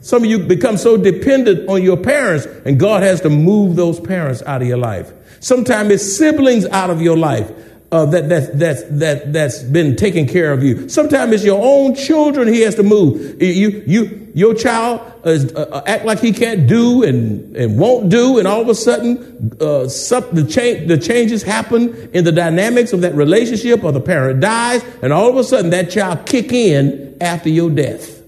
Some 0.00 0.24
of 0.24 0.30
you 0.30 0.38
become 0.38 0.76
so 0.76 0.96
dependent 0.96 1.68
on 1.68 1.82
your 1.82 1.96
parents, 1.96 2.46
and 2.64 2.80
God 2.80 3.02
has 3.02 3.20
to 3.22 3.30
move 3.30 3.76
those 3.76 4.00
parents 4.00 4.42
out 4.42 4.62
of 4.62 4.68
your 4.68 4.78
life. 4.78 5.12
Sometimes 5.40 5.90
it's 5.90 6.16
siblings 6.16 6.66
out 6.66 6.90
of 6.90 7.02
your 7.02 7.16
life 7.16 7.50
uh, 7.94 8.04
that, 8.06 8.28
that, 8.28 8.58
that, 8.58 8.98
that, 8.98 9.32
that's 9.32 9.62
been 9.62 9.94
taking 9.94 10.26
care 10.26 10.52
of 10.52 10.64
you. 10.64 10.88
Sometimes 10.88 11.32
it's 11.32 11.44
your 11.44 11.62
own 11.62 11.94
children 11.94 12.48
he 12.48 12.62
has 12.62 12.74
to 12.74 12.82
move. 12.82 13.40
You, 13.40 13.84
you, 13.86 14.32
your 14.34 14.52
child 14.52 15.00
is, 15.24 15.54
uh, 15.54 15.60
uh, 15.70 15.82
act 15.86 16.04
like 16.04 16.18
he 16.18 16.32
can't 16.32 16.66
do 16.66 17.04
and, 17.04 17.56
and 17.56 17.78
won't 17.78 18.08
do, 18.08 18.40
and 18.40 18.48
all 18.48 18.60
of 18.60 18.68
a 18.68 18.74
sudden 18.74 19.52
uh, 19.60 19.84
the, 19.84 20.46
cha- 20.50 20.84
the 20.88 20.98
changes 20.98 21.44
happen 21.44 22.10
in 22.12 22.24
the 22.24 22.32
dynamics 22.32 22.92
of 22.92 23.02
that 23.02 23.14
relationship, 23.14 23.84
or 23.84 23.92
the 23.92 24.00
parent 24.00 24.40
dies, 24.40 24.82
and 25.00 25.12
all 25.12 25.30
of 25.30 25.36
a 25.36 25.44
sudden 25.44 25.70
that 25.70 25.88
child 25.88 26.26
kick 26.26 26.52
in 26.52 27.16
after 27.20 27.48
your 27.48 27.70
death. 27.70 28.22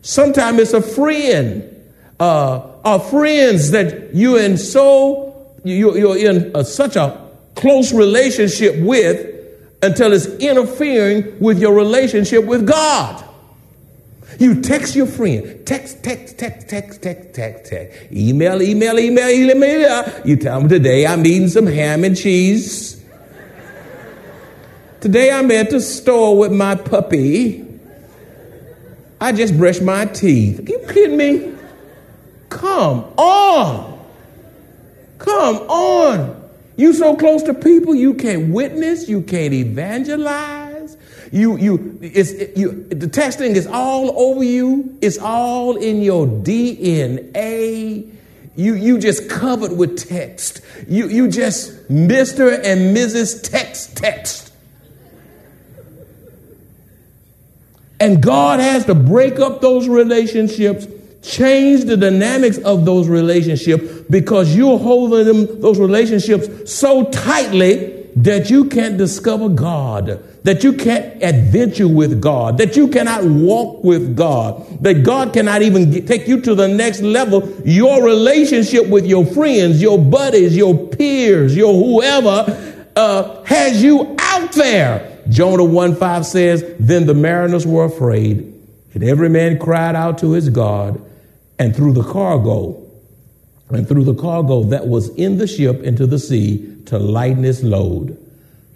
Sometimes 0.00 0.58
it's 0.58 0.72
a 0.72 0.80
friend, 0.80 1.70
uh, 2.18 2.66
or 2.82 2.98
friends 2.98 3.72
that 3.72 4.14
you're 4.14 4.40
in 4.40 4.56
so 4.56 5.58
you, 5.64 5.94
you're 5.98 6.16
in 6.16 6.52
a, 6.54 6.64
such 6.64 6.96
a 6.96 7.25
close 7.56 7.92
relationship 7.92 8.78
with 8.78 9.34
until 9.82 10.12
it's 10.12 10.26
interfering 10.26 11.38
with 11.40 11.58
your 11.58 11.74
relationship 11.74 12.44
with 12.44 12.66
God. 12.66 13.24
You 14.38 14.60
text 14.60 14.94
your 14.94 15.06
friend, 15.06 15.66
text, 15.66 16.04
text, 16.04 16.38
text, 16.38 16.68
text, 16.68 17.02
text, 17.02 17.34
text, 17.34 17.70
text, 17.70 18.12
email, 18.12 18.60
email, 18.60 18.98
email, 18.98 19.28
email. 19.28 20.22
You 20.24 20.36
tell 20.36 20.60
them 20.60 20.68
today 20.68 21.06
I'm 21.06 21.24
eating 21.24 21.48
some 21.48 21.66
ham 21.66 22.04
and 22.04 22.16
cheese. 22.16 23.02
Today 25.00 25.30
I'm 25.30 25.50
at 25.50 25.70
the 25.70 25.80
store 25.80 26.36
with 26.36 26.52
my 26.52 26.74
puppy. 26.74 27.64
I 29.20 29.32
just 29.32 29.56
brushed 29.56 29.82
my 29.82 30.04
teeth. 30.04 30.60
Are 30.60 30.70
you 30.70 30.86
kidding 30.88 31.16
me? 31.16 31.54
Come 32.50 33.04
on. 33.16 34.04
Come 35.18 35.56
on. 35.56 36.35
You 36.76 36.92
so 36.92 37.16
close 37.16 37.42
to 37.44 37.54
people, 37.54 37.94
you 37.94 38.14
can't 38.14 38.52
witness, 38.52 39.08
you 39.08 39.22
can't 39.22 39.54
evangelize. 39.54 40.96
You, 41.32 41.56
you, 41.56 41.98
it's, 42.02 42.30
it, 42.30 42.56
you, 42.56 42.84
the 42.84 43.08
testing 43.08 43.56
is 43.56 43.66
all 43.66 44.18
over 44.18 44.44
you. 44.44 44.96
It's 45.00 45.18
all 45.18 45.76
in 45.76 46.02
your 46.02 46.26
DNA. 46.26 48.12
You, 48.54 48.74
you 48.74 48.98
just 48.98 49.28
covered 49.28 49.72
with 49.72 50.08
text. 50.08 50.60
You, 50.88 51.08
you 51.08 51.28
just 51.28 51.88
Mr. 51.88 52.54
and 52.54 52.96
Mrs. 52.96 53.42
Text 53.50 53.96
text. 53.96 54.52
And 57.98 58.22
God 58.22 58.60
has 58.60 58.84
to 58.86 58.94
break 58.94 59.38
up 59.38 59.60
those 59.60 59.88
relationships 59.88 60.86
Change 61.26 61.86
the 61.86 61.96
dynamics 61.96 62.56
of 62.58 62.84
those 62.84 63.08
relationships 63.08 63.82
because 64.08 64.54
you're 64.54 64.78
holding 64.78 65.24
them, 65.24 65.60
those 65.60 65.76
relationships 65.76 66.72
so 66.72 67.10
tightly 67.10 68.06
that 68.14 68.48
you 68.48 68.66
can't 68.66 68.96
discover 68.96 69.48
God, 69.48 70.22
that 70.44 70.62
you 70.62 70.74
can't 70.74 71.20
adventure 71.20 71.88
with 71.88 72.22
God, 72.22 72.58
that 72.58 72.76
you 72.76 72.86
cannot 72.86 73.24
walk 73.24 73.82
with 73.82 74.16
God, 74.16 74.64
that 74.84 75.02
God 75.02 75.32
cannot 75.32 75.62
even 75.62 75.90
get, 75.90 76.06
take 76.06 76.28
you 76.28 76.40
to 76.42 76.54
the 76.54 76.68
next 76.68 77.02
level. 77.02 77.52
Your 77.64 78.04
relationship 78.04 78.86
with 78.86 79.04
your 79.04 79.26
friends, 79.26 79.82
your 79.82 79.98
buddies, 79.98 80.56
your 80.56 80.78
peers, 80.78 81.56
your 81.56 81.74
whoever 81.74 82.84
uh, 82.94 83.42
has 83.42 83.82
you 83.82 84.14
out 84.20 84.52
there. 84.52 85.22
Jonah 85.28 85.64
1 85.64 85.96
5 85.96 86.24
says, 86.24 86.64
Then 86.78 87.06
the 87.06 87.14
mariners 87.14 87.66
were 87.66 87.86
afraid, 87.86 88.54
and 88.94 89.02
every 89.02 89.28
man 89.28 89.58
cried 89.58 89.96
out 89.96 90.18
to 90.18 90.30
his 90.30 90.50
God 90.50 91.02
and 91.58 91.74
threw 91.74 91.92
the 91.92 92.02
cargo 92.02 92.82
and 93.70 93.88
threw 93.88 94.04
the 94.04 94.14
cargo 94.14 94.64
that 94.64 94.86
was 94.86 95.08
in 95.16 95.38
the 95.38 95.46
ship 95.46 95.82
into 95.82 96.06
the 96.06 96.18
sea 96.18 96.76
to 96.86 96.98
lighten 96.98 97.44
its 97.44 97.62
load. 97.62 98.16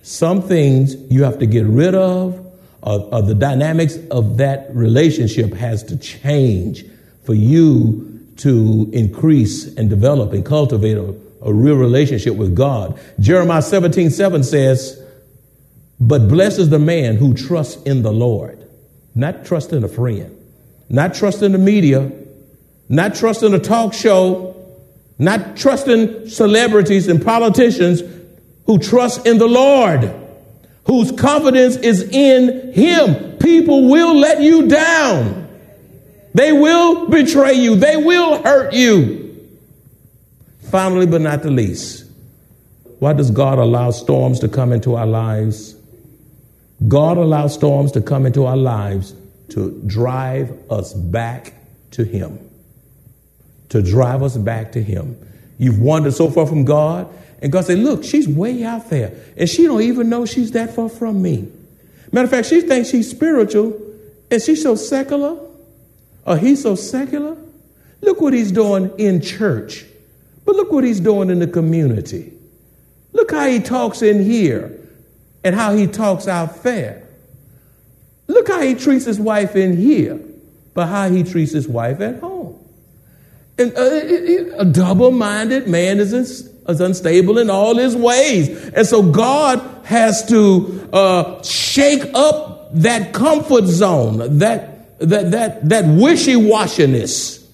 Some 0.03 0.43
things 0.43 0.95
you 1.11 1.25
have 1.25 1.39
to 1.39 1.47
get 1.47 1.67
rid 1.67 1.95
of, 1.95 2.47
or, 2.83 3.23
the 3.23 3.35
dynamics 3.35 3.99
of 4.11 4.39
that 4.39 4.75
relationship 4.75 5.53
has 5.53 5.83
to 5.85 5.97
change 5.97 6.85
for 7.25 7.35
you 7.35 8.21
to 8.39 8.89
increase 8.93 9.67
and 9.77 9.91
develop 9.91 10.33
and 10.33 10.45
cultivate 10.45 10.97
a, 10.97 11.15
a 11.43 11.53
real 11.53 11.77
relationship 11.77 12.35
with 12.35 12.57
God. 12.57 12.99
Jeremiah 13.21 13.61
17 13.61 14.11
7 14.11 14.43
says, 14.43 15.01
But 16.01 16.27
blessed 16.27 16.59
is 16.59 16.71
the 16.71 16.79
man 16.79 17.17
who 17.17 17.35
trusts 17.35 17.81
in 17.83 18.03
the 18.03 18.13
Lord, 18.13 18.67
not 19.15 19.45
trust 19.45 19.75
in 19.75 19.85
a 19.85 19.89
friend, 19.89 20.35
not 20.89 21.15
trust 21.15 21.43
in 21.43 21.53
the 21.53 21.59
media, 21.59 22.11
not 22.91 23.15
trusting 23.15 23.55
a 23.55 23.59
talk 23.59 23.95
show, 23.95 24.57
not 25.17 25.57
trusting 25.57 26.29
celebrities 26.29 27.07
and 27.07 27.25
politicians 27.25 28.03
who 28.67 28.79
trust 28.81 29.27
in 29.27 29.39
the 29.39 29.47
Lord, 29.47 30.13
whose 30.85 31.13
confidence 31.13 31.77
is 31.77 32.03
in 32.03 32.73
Him. 32.73 33.39
People 33.39 33.89
will 33.89 34.17
let 34.17 34.43
you 34.43 34.67
down. 34.67 35.49
They 36.35 36.51
will 36.51 37.09
betray 37.09 37.55
you. 37.55 37.77
They 37.77 37.97
will 37.97 38.43
hurt 38.43 38.75
you. 38.75 39.49
Finally, 40.63 41.07
but 41.07 41.21
not 41.21 41.43
the 41.43 41.51
least, 41.51 42.05
why 42.99 43.13
does 43.13 43.31
God 43.31 43.59
allow 43.59 43.93
storms 43.93 44.41
to 44.41 44.49
come 44.49 44.73
into 44.73 44.97
our 44.97 45.07
lives? 45.07 45.77
God 46.89 47.19
allows 47.19 47.55
storms 47.55 47.93
to 47.93 48.01
come 48.01 48.27
into 48.27 48.47
our 48.47 48.57
lives 48.57 49.15
to 49.51 49.81
drive 49.87 50.53
us 50.71 50.93
back 50.93 51.55
to 51.93 52.05
Him 52.05 52.50
to 53.71 53.83
drive 53.83 54.23
us 54.23 54.37
back 54.37 54.73
to 54.73 54.83
him. 54.83 55.17
You've 55.59 55.81
wandered 55.81 56.15
so 56.15 56.31
far 56.31 56.47
from 56.47 56.65
God, 56.65 57.13
and 57.43 57.51
God 57.51 57.65
said, 57.65 57.79
look, 57.79 58.05
she's 58.05 58.29
way 58.29 58.63
out 58.63 58.91
there, 58.91 59.15
and 59.37 59.49
she 59.49 59.65
don't 59.65 59.83
even 59.83 60.09
know 60.09 60.27
she's 60.27 60.53
that 60.53 60.75
far 60.75 60.89
from 60.89 61.23
me. 61.23 61.49
Matter 62.13 62.25
of 62.25 62.31
fact, 62.31 62.49
she 62.49 62.61
thinks 62.61 62.91
she's 62.91 63.11
spiritual, 63.11 63.81
and 64.31 64.43
she's 64.43 64.63
so 64.63 64.75
secular, 64.75 65.39
or 66.27 66.37
he's 66.37 66.63
so 66.63 66.75
secular. 66.75 67.37
Look 68.01 68.21
what 68.21 68.33
he's 68.33 68.53
doing 68.53 68.91
in 68.99 69.21
church, 69.21 69.85
but 70.45 70.57
look 70.57 70.73
what 70.73 70.85
he's 70.85 71.01
doing 71.01 71.31
in 71.31 71.39
the 71.39 71.47
community. 71.47 72.33
Look 73.13 73.31
how 73.31 73.47
he 73.47 73.61
talks 73.61 74.03
in 74.03 74.23
here 74.25 74.79
and 75.45 75.55
how 75.55 75.75
he 75.75 75.87
talks 75.87 76.29
out 76.29 76.63
there. 76.63 77.07
Look 78.27 78.49
how 78.49 78.61
he 78.61 78.75
treats 78.75 79.05
his 79.05 79.19
wife 79.21 79.57
in 79.57 79.77
here, 79.77 80.21
but 80.75 80.87
how 80.87 81.09
he 81.09 81.25
treats 81.25 81.53
his 81.53 81.67
wife 81.67 82.01
at 82.01 82.21
home. 82.21 82.30
And 83.61 83.77
uh, 83.77 84.57
a 84.59 84.65
double 84.65 85.11
minded 85.11 85.69
man 85.69 86.01
is, 86.01 86.15
is 86.15 86.81
unstable 86.81 87.37
in 87.37 87.51
all 87.51 87.77
his 87.77 87.95
ways. 87.95 88.49
And 88.69 88.87
so 88.87 89.03
God 89.03 89.85
has 89.85 90.27
to 90.29 90.89
uh, 90.93 91.43
shake 91.43 92.03
up 92.15 92.71
that 92.73 93.13
comfort 93.13 93.65
zone, 93.65 94.39
that, 94.39 94.99
that, 95.01 95.31
that, 95.33 95.69
that 95.69 95.85
wishy 95.87 96.35
washiness, 96.35 97.45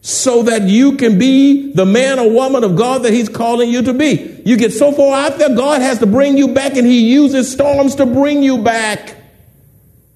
so 0.00 0.44
that 0.44 0.62
you 0.62 0.96
can 0.96 1.18
be 1.18 1.72
the 1.72 1.84
man 1.84 2.18
or 2.18 2.30
woman 2.30 2.64
of 2.64 2.74
God 2.74 3.02
that 3.02 3.12
He's 3.12 3.28
calling 3.28 3.68
you 3.68 3.82
to 3.82 3.92
be. 3.92 4.40
You 4.46 4.56
get 4.56 4.72
so 4.72 4.92
far 4.92 5.26
out 5.26 5.38
there, 5.38 5.54
God 5.54 5.82
has 5.82 5.98
to 5.98 6.06
bring 6.06 6.38
you 6.38 6.54
back, 6.54 6.76
and 6.76 6.86
He 6.86 7.12
uses 7.12 7.52
storms 7.52 7.96
to 7.96 8.06
bring 8.06 8.42
you 8.42 8.62
back. 8.62 9.16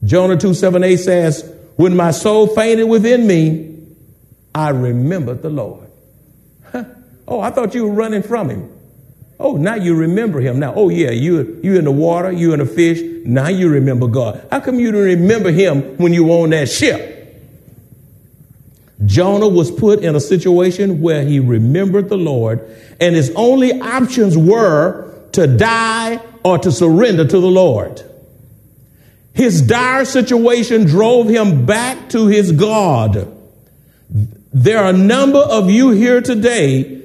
Jonah 0.04 0.38
2 0.38 0.54
7 0.54 0.83
8 0.83 0.96
says, 0.96 1.52
When 1.76 1.96
my 1.96 2.12
soul 2.12 2.46
fainted 2.46 2.88
within 2.88 3.26
me, 3.26 3.74
I 4.55 4.71
remembered 4.71 5.43
the 5.43 5.51
Lord. 5.51 5.90
Huh? 6.71 6.85
Oh, 7.27 7.40
I 7.40 7.51
thought 7.51 7.75
you 7.75 7.87
were 7.87 7.95
running 7.95 8.23
from 8.23 8.51
him. 8.51 8.71
Oh, 9.40 9.57
now 9.57 9.75
you 9.75 9.97
remember 9.97 10.40
him. 10.40 10.61
Now, 10.61 10.75
oh 10.75 10.88
yeah, 10.88 11.11
you 11.11 11.61
you 11.62 11.77
in 11.77 11.85
the 11.85 11.90
water, 11.90 12.31
you 12.31 12.53
in 12.53 12.61
the 12.61 12.67
fish. 12.67 13.01
Now 13.25 13.49
you 13.49 13.69
remember 13.69 14.07
God. 14.07 14.47
How 14.51 14.61
come 14.61 14.79
you 14.79 14.93
didn't 14.93 15.21
remember 15.21 15.51
him 15.51 15.97
when 15.97 16.12
you 16.12 16.25
were 16.25 16.43
on 16.43 16.51
that 16.51 16.69
ship? 16.69 17.11
Jonah 19.05 19.49
was 19.49 19.71
put 19.71 20.01
in 20.01 20.14
a 20.14 20.21
situation 20.21 21.01
where 21.01 21.25
he 21.25 21.40
remembered 21.40 22.09
the 22.09 22.17
Lord, 22.17 22.61
and 23.01 23.14
his 23.14 23.33
only 23.35 23.73
options 23.81 24.38
were 24.38 25.12
to 25.33 25.47
die 25.47 26.21
or 26.45 26.59
to 26.59 26.71
surrender 26.71 27.27
to 27.27 27.40
the 27.40 27.51
Lord. 27.51 28.03
His 29.33 29.62
dire 29.62 30.05
situation 30.05 30.85
drove 30.85 31.29
him 31.29 31.67
back 31.67 32.11
to 32.11 32.29
his 32.29 32.53
God. 32.53 33.31
There 34.55 34.79
are 34.79 34.90
a 34.90 34.97
number 34.97 35.40
of 35.40 35.69
you 35.69 35.90
here 35.90 36.21
today, 36.21 37.03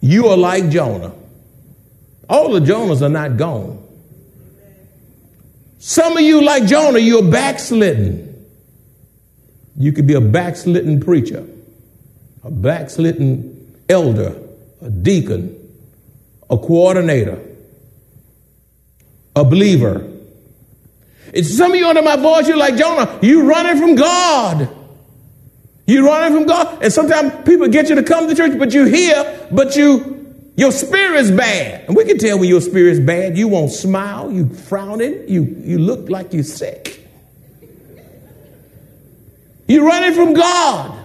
you 0.00 0.26
are 0.26 0.36
like 0.36 0.70
Jonah. 0.70 1.12
All 2.28 2.50
the 2.50 2.58
Jonahs 2.58 3.00
are 3.00 3.08
not 3.08 3.36
gone. 3.36 3.80
Some 5.78 6.16
of 6.16 6.22
you, 6.22 6.42
like 6.42 6.66
Jonah, 6.66 6.98
you're 6.98 7.22
backslidden. 7.22 8.44
You 9.76 9.92
could 9.92 10.08
be 10.08 10.14
a 10.14 10.20
backslidden 10.20 10.98
preacher, 11.00 11.46
a 12.42 12.50
backslidden 12.50 13.82
elder, 13.88 14.36
a 14.82 14.90
deacon, 14.90 15.56
a 16.50 16.58
coordinator, 16.58 17.40
a 19.36 19.44
believer. 19.44 20.10
It's 21.32 21.56
some 21.56 21.70
of 21.70 21.78
you 21.78 21.86
under 21.86 22.02
my 22.02 22.16
voice, 22.16 22.48
you're 22.48 22.56
like 22.56 22.76
Jonah, 22.76 23.20
you're 23.22 23.44
running 23.44 23.78
from 23.78 23.94
God. 23.94 24.79
You 25.90 26.06
running 26.06 26.38
from 26.38 26.46
God. 26.46 26.84
And 26.84 26.92
sometimes 26.92 27.32
people 27.44 27.66
get 27.66 27.88
you 27.88 27.96
to 27.96 28.04
come 28.04 28.28
to 28.28 28.34
church, 28.36 28.56
but 28.56 28.72
you 28.72 28.84
hear, 28.84 29.48
but 29.50 29.74
you 29.74 30.18
your 30.56 30.70
spirit's 30.70 31.32
bad. 31.32 31.86
And 31.88 31.96
we 31.96 32.04
can 32.04 32.16
tell 32.16 32.38
when 32.38 32.48
your 32.48 32.60
spirit's 32.60 33.00
bad. 33.00 33.36
You 33.36 33.48
won't 33.48 33.72
smile, 33.72 34.30
you 34.30 34.48
frowning, 34.48 35.28
you, 35.28 35.42
you 35.42 35.78
look 35.78 36.08
like 36.08 36.32
you're 36.32 36.44
sick. 36.44 37.08
You're 39.66 39.84
running 39.84 40.14
from 40.14 40.34
God. 40.34 41.04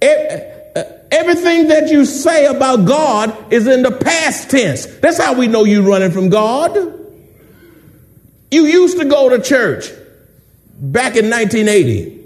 Uh, 0.00 0.06
uh, 0.06 0.82
everything 1.10 1.68
that 1.68 1.88
you 1.88 2.04
say 2.04 2.46
about 2.46 2.84
God 2.84 3.52
is 3.52 3.66
in 3.66 3.82
the 3.82 3.90
past 3.90 4.50
tense. 4.50 4.86
That's 4.86 5.18
how 5.18 5.34
we 5.34 5.48
know 5.48 5.64
you're 5.64 5.82
running 5.82 6.12
from 6.12 6.28
God. 6.28 6.76
You 8.52 8.66
used 8.66 8.98
to 8.98 9.04
go 9.04 9.30
to 9.30 9.42
church 9.42 9.90
back 10.78 11.16
in 11.16 11.28
1980. 11.28 12.21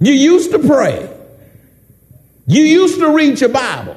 You 0.00 0.12
used 0.12 0.50
to 0.52 0.58
pray. 0.58 1.12
You 2.46 2.62
used 2.62 2.98
to 3.00 3.10
read 3.10 3.40
your 3.40 3.50
Bible. 3.50 3.96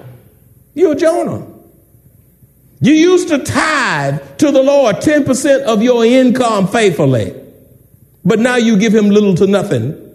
You're 0.73 0.95
Jonah. 0.95 1.45
You 2.81 2.93
used 2.93 3.27
to 3.29 3.39
tithe 3.39 4.37
to 4.37 4.51
the 4.51 4.63
Lord 4.63 4.97
10% 4.97 5.63
of 5.63 5.83
your 5.83 6.05
income 6.05 6.67
faithfully, 6.67 7.35
but 8.23 8.39
now 8.39 8.55
you 8.55 8.77
give 8.77 8.95
him 8.95 9.09
little 9.09 9.35
to 9.35 9.47
nothing. 9.47 10.05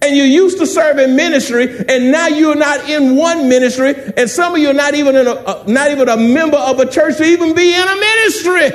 And 0.00 0.16
you 0.16 0.24
used 0.24 0.58
to 0.58 0.66
serve 0.66 0.98
in 0.98 1.16
ministry, 1.16 1.84
and 1.88 2.10
now 2.10 2.28
you're 2.28 2.54
not 2.54 2.88
in 2.88 3.16
one 3.16 3.48
ministry, 3.48 3.94
and 4.16 4.30
some 4.30 4.54
of 4.54 4.60
you 4.60 4.70
are 4.70 4.74
not 4.74 4.94
even 4.94 5.16
a, 5.16 5.20
a, 5.20 5.64
not 5.66 5.90
even 5.90 6.08
a 6.08 6.16
member 6.16 6.56
of 6.56 6.80
a 6.80 6.86
church 6.86 7.18
to 7.18 7.24
even 7.24 7.54
be 7.54 7.74
in 7.74 7.88
a 7.88 7.96
ministry. 7.96 8.70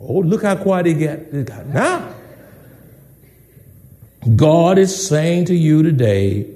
Oh, 0.00 0.18
look 0.20 0.42
how 0.42 0.56
quiet 0.56 0.86
he 0.86 0.94
got 1.42 1.66
now. 1.66 2.14
God 4.36 4.78
is 4.78 5.08
saying 5.08 5.46
to 5.46 5.54
you 5.54 5.82
today 5.82 6.50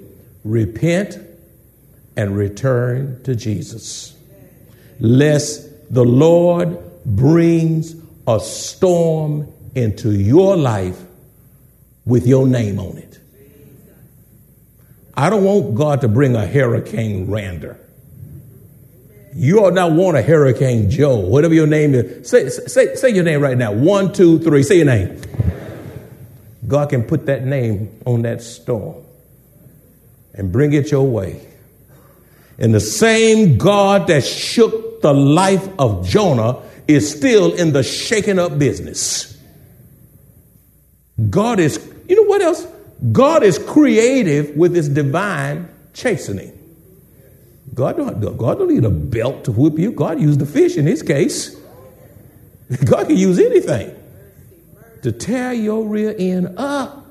repent 0.45 1.19
and 2.17 2.37
return 2.37 3.23
to 3.23 3.35
Jesus, 3.35 4.15
lest 5.01 5.69
the 5.93 6.05
Lord 6.05 6.79
brings 7.07 7.95
a 8.27 8.41
storm 8.41 9.53
into 9.75 10.13
your 10.13 10.57
life 10.57 11.01
with 12.05 12.27
your 12.27 12.47
name 12.47 12.79
on 12.79 12.99
it. 12.99 13.19
I 15.15 15.31
don't 15.31 15.45
want 15.45 15.75
God 15.75 16.01
to 16.03 16.09
bring 16.09 16.35
a 16.37 16.47
hurricane 16.47 17.31
Randall. 17.31 17.77
You 19.35 19.65
ought 19.65 19.75
not 19.75 19.93
want 19.93 20.17
a 20.17 20.23
hurricane 20.23 20.91
Joe, 20.91 21.17
whatever 21.17 21.55
your 21.55 21.67
name 21.67 21.95
is. 21.95 22.29
Say, 22.29 22.49
say, 22.49 22.95
say 22.97 23.11
your 23.11 23.25
name 23.25 23.41
right 23.41 23.57
now. 23.57 23.73
One, 23.73 24.13
two, 24.13 24.39
three. 24.39 24.63
Say 24.63 24.77
your 24.77 24.87
name. 24.87 25.21
God 26.67 26.91
can 26.91 27.03
put 27.05 27.27
that 27.27 27.45
name 27.45 27.99
on 28.07 28.23
that 28.23 28.43
storm 28.43 29.03
and 30.35 30.53
bring 30.53 30.73
it 30.73 30.91
your 30.91 31.07
way. 31.07 31.47
And 32.59 32.73
the 32.73 32.81
same 32.81 33.59
God 33.59 34.07
that 34.07 34.25
shook 34.25 35.03
the 35.03 35.13
life 35.13 35.69
of 35.79 36.07
Jonah 36.07 36.63
is 36.87 37.11
still 37.11 37.53
in 37.53 37.73
the 37.73 37.83
shaking 37.83 38.39
up 38.39 38.59
business. 38.59 39.37
God 41.31 41.59
is, 41.59 41.85
you 42.09 42.17
know 42.17 42.29
what 42.29 42.43
else? 42.43 42.67
God 43.11 43.43
is 43.43 43.59
creative 43.59 44.57
with 44.57 44.75
his 44.75 44.89
divine 44.89 45.69
chastening. 45.93 46.59
God 47.75 47.97
don't, 47.97 48.37
God 48.37 48.59
don't 48.59 48.73
need 48.73 48.85
a 48.85 48.91
belt 48.91 49.45
to 49.45 49.53
whip 49.53 49.79
you. 49.79 49.93
God 49.93 50.21
used 50.21 50.39
the 50.39 50.47
fish 50.47 50.77
in 50.77 50.87
his 50.87 51.03
case. 51.03 51.57
God 52.85 53.09
can 53.09 53.17
use 53.17 53.39
anything 53.39 53.97
to 55.03 55.13
tear 55.13 55.53
your 55.53 55.87
rear 55.87 56.15
end 56.19 56.55
up. 56.59 57.07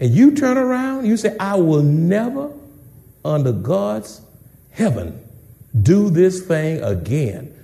And 0.00 0.10
you 0.10 0.34
turn 0.34 0.56
around, 0.56 1.06
you 1.06 1.16
say, 1.16 1.36
I 1.38 1.56
will 1.56 1.82
never, 1.82 2.52
under 3.24 3.52
God's 3.52 4.20
heaven, 4.70 5.22
do 5.80 6.10
this 6.10 6.44
thing 6.44 6.82
again. 6.82 7.54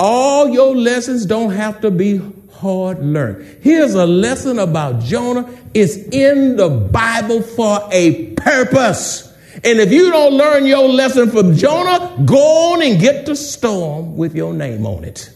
All 0.00 0.48
your 0.48 0.74
lessons 0.74 1.24
don't 1.24 1.52
have 1.52 1.80
to 1.82 1.90
be 1.90 2.20
hard 2.52 3.04
learned. 3.04 3.60
Here's 3.62 3.94
a 3.94 4.06
lesson 4.06 4.58
about 4.58 5.02
Jonah. 5.02 5.48
It's 5.72 5.96
in 5.96 6.56
the 6.56 6.68
Bible 6.68 7.42
for 7.42 7.88
a 7.92 8.32
purpose. 8.34 9.32
And 9.62 9.78
if 9.78 9.92
you 9.92 10.10
don't 10.10 10.34
learn 10.34 10.66
your 10.66 10.88
lesson 10.88 11.30
from 11.30 11.54
Jonah, 11.54 12.24
go 12.24 12.72
on 12.72 12.82
and 12.82 13.00
get 13.00 13.26
the 13.26 13.36
storm 13.36 14.16
with 14.16 14.34
your 14.34 14.52
name 14.52 14.84
on 14.84 15.04
it. 15.04 15.30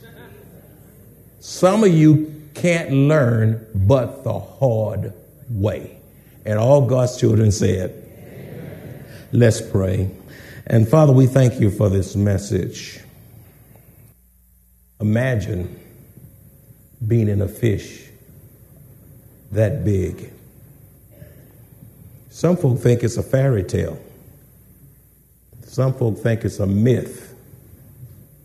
Some 1.38 1.84
of 1.84 1.94
you 1.94 2.37
can't 2.58 2.90
learn 2.92 3.66
but 3.74 4.24
the 4.24 4.38
hard 4.38 5.12
way. 5.48 5.98
And 6.44 6.58
all 6.58 6.86
God's 6.86 7.16
children 7.16 7.52
said, 7.52 7.90
Amen. 7.90 9.04
Let's 9.32 9.60
pray. 9.60 10.10
And 10.66 10.88
Father, 10.88 11.12
we 11.12 11.26
thank 11.26 11.60
you 11.60 11.70
for 11.70 11.88
this 11.88 12.16
message. 12.16 13.00
Imagine 15.00 15.78
being 17.06 17.28
in 17.28 17.40
a 17.40 17.48
fish 17.48 18.08
that 19.52 19.84
big. 19.84 20.32
Some 22.30 22.56
folk 22.56 22.80
think 22.80 23.02
it's 23.02 23.16
a 23.16 23.22
fairy 23.22 23.62
tale. 23.62 23.98
Some 25.62 25.94
folk 25.94 26.18
think 26.18 26.44
it's 26.44 26.58
a 26.58 26.66
myth. 26.66 27.34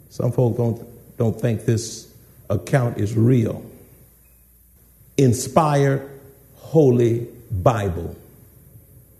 Some 0.09 0.31
folk 0.31 0.55
don't, 0.55 1.17
don't 1.17 1.39
think 1.39 1.65
this 1.65 2.13
account 2.49 2.99
is 2.99 3.15
real 3.15 3.65
inspired 5.17 6.09
Holy 6.55 7.27
Bible. 7.51 8.15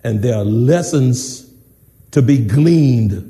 And 0.03 0.21
there 0.21 0.35
are 0.35 0.45
lessons 0.45 1.49
to 2.11 2.21
be 2.21 2.37
gleaned 2.37 3.29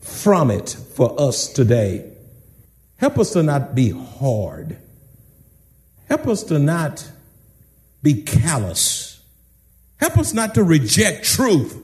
from 0.00 0.50
it 0.50 0.70
for 0.94 1.20
us 1.20 1.48
today. 1.48 2.10
Help 2.96 3.18
us 3.18 3.32
to 3.32 3.42
not 3.42 3.74
be 3.74 3.90
hard. 3.90 4.76
Help 6.08 6.26
us 6.26 6.44
to 6.44 6.58
not 6.58 7.10
be 8.02 8.22
callous. 8.22 9.20
Help 9.98 10.18
us 10.18 10.34
not 10.34 10.54
to 10.54 10.64
reject 10.64 11.24
truth. 11.24 11.80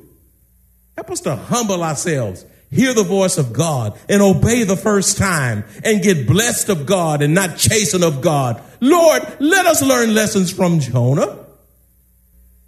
Help 0.97 1.11
us 1.11 1.21
to 1.21 1.37
humble 1.37 1.83
ourselves 1.85 2.45
hear 2.71 2.95
the 2.95 3.03
voice 3.03 3.39
of 3.39 3.53
God 3.53 3.99
and 4.09 4.23
obey 4.23 4.65
the 4.65 4.77
first 4.77 5.17
time 5.19 5.65
and 5.85 6.03
get 6.03 6.27
blessed 6.27 6.69
of 6.69 6.87
God 6.87 7.23
and 7.23 7.35
not 7.35 7.57
chastened 7.57 8.05
of 8.05 8.21
God. 8.21 8.63
Lord, 8.81 9.23
let 9.41 9.67
us 9.67 9.83
learn 9.83 10.15
lessons 10.15 10.53
from 10.53 10.81
Jonah 10.81 11.39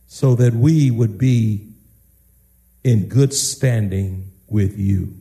so 0.06 0.34
that 0.34 0.54
we 0.54 0.90
would 0.90 1.18
be 1.18 1.68
in 2.82 3.08
good 3.08 3.32
standing 3.32 4.30
with 4.48 4.78
you. 4.78 5.14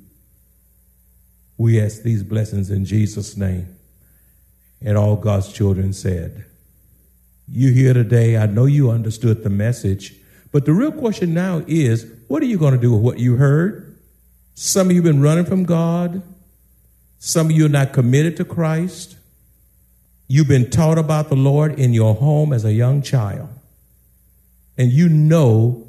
We 1.58 1.82
ask 1.82 2.02
these 2.04 2.24
blessings 2.24 2.72
in 2.72 2.86
Jesus' 2.86 3.36
name. 3.36 3.76
And 4.82 4.98
all 4.98 5.18
God's 5.18 5.52
children 5.52 5.92
said, 5.92 6.46
You 7.48 7.74
here 7.74 7.94
today, 7.94 8.38
I 8.38 8.46
know 8.46 8.66
you 8.66 8.90
understood 8.92 9.44
the 9.44 9.50
message, 9.50 10.16
but 10.52 10.66
the 10.66 10.74
real 10.74 10.92
question 10.92 11.34
now 11.34 11.64
is, 11.68 12.10
what 12.28 12.42
are 12.42 12.48
you 12.48 12.58
going 12.58 12.74
to 12.74 12.80
do 12.80 12.94
with 12.94 13.02
what 13.02 13.20
you 13.20 13.36
heard? 13.36 13.89
Some 14.62 14.88
of 14.90 14.92
you 14.92 15.02
have 15.02 15.06
been 15.06 15.22
running 15.22 15.46
from 15.46 15.64
God. 15.64 16.22
Some 17.18 17.46
of 17.46 17.54
you 17.54 17.66
are 17.68 17.70
not 17.70 17.94
committed 17.94 18.36
to 18.36 18.44
Christ. 18.44 19.16
You've 20.28 20.50
been 20.50 20.70
taught 20.70 20.98
about 20.98 21.30
the 21.30 21.38
Lord 21.38 21.80
in 21.80 21.94
your 21.94 22.14
home 22.14 22.52
as 22.52 22.66
a 22.66 22.74
young 22.74 23.02
child. 23.02 23.48
And 24.78 24.92
you 24.92 25.08
know 25.08 25.88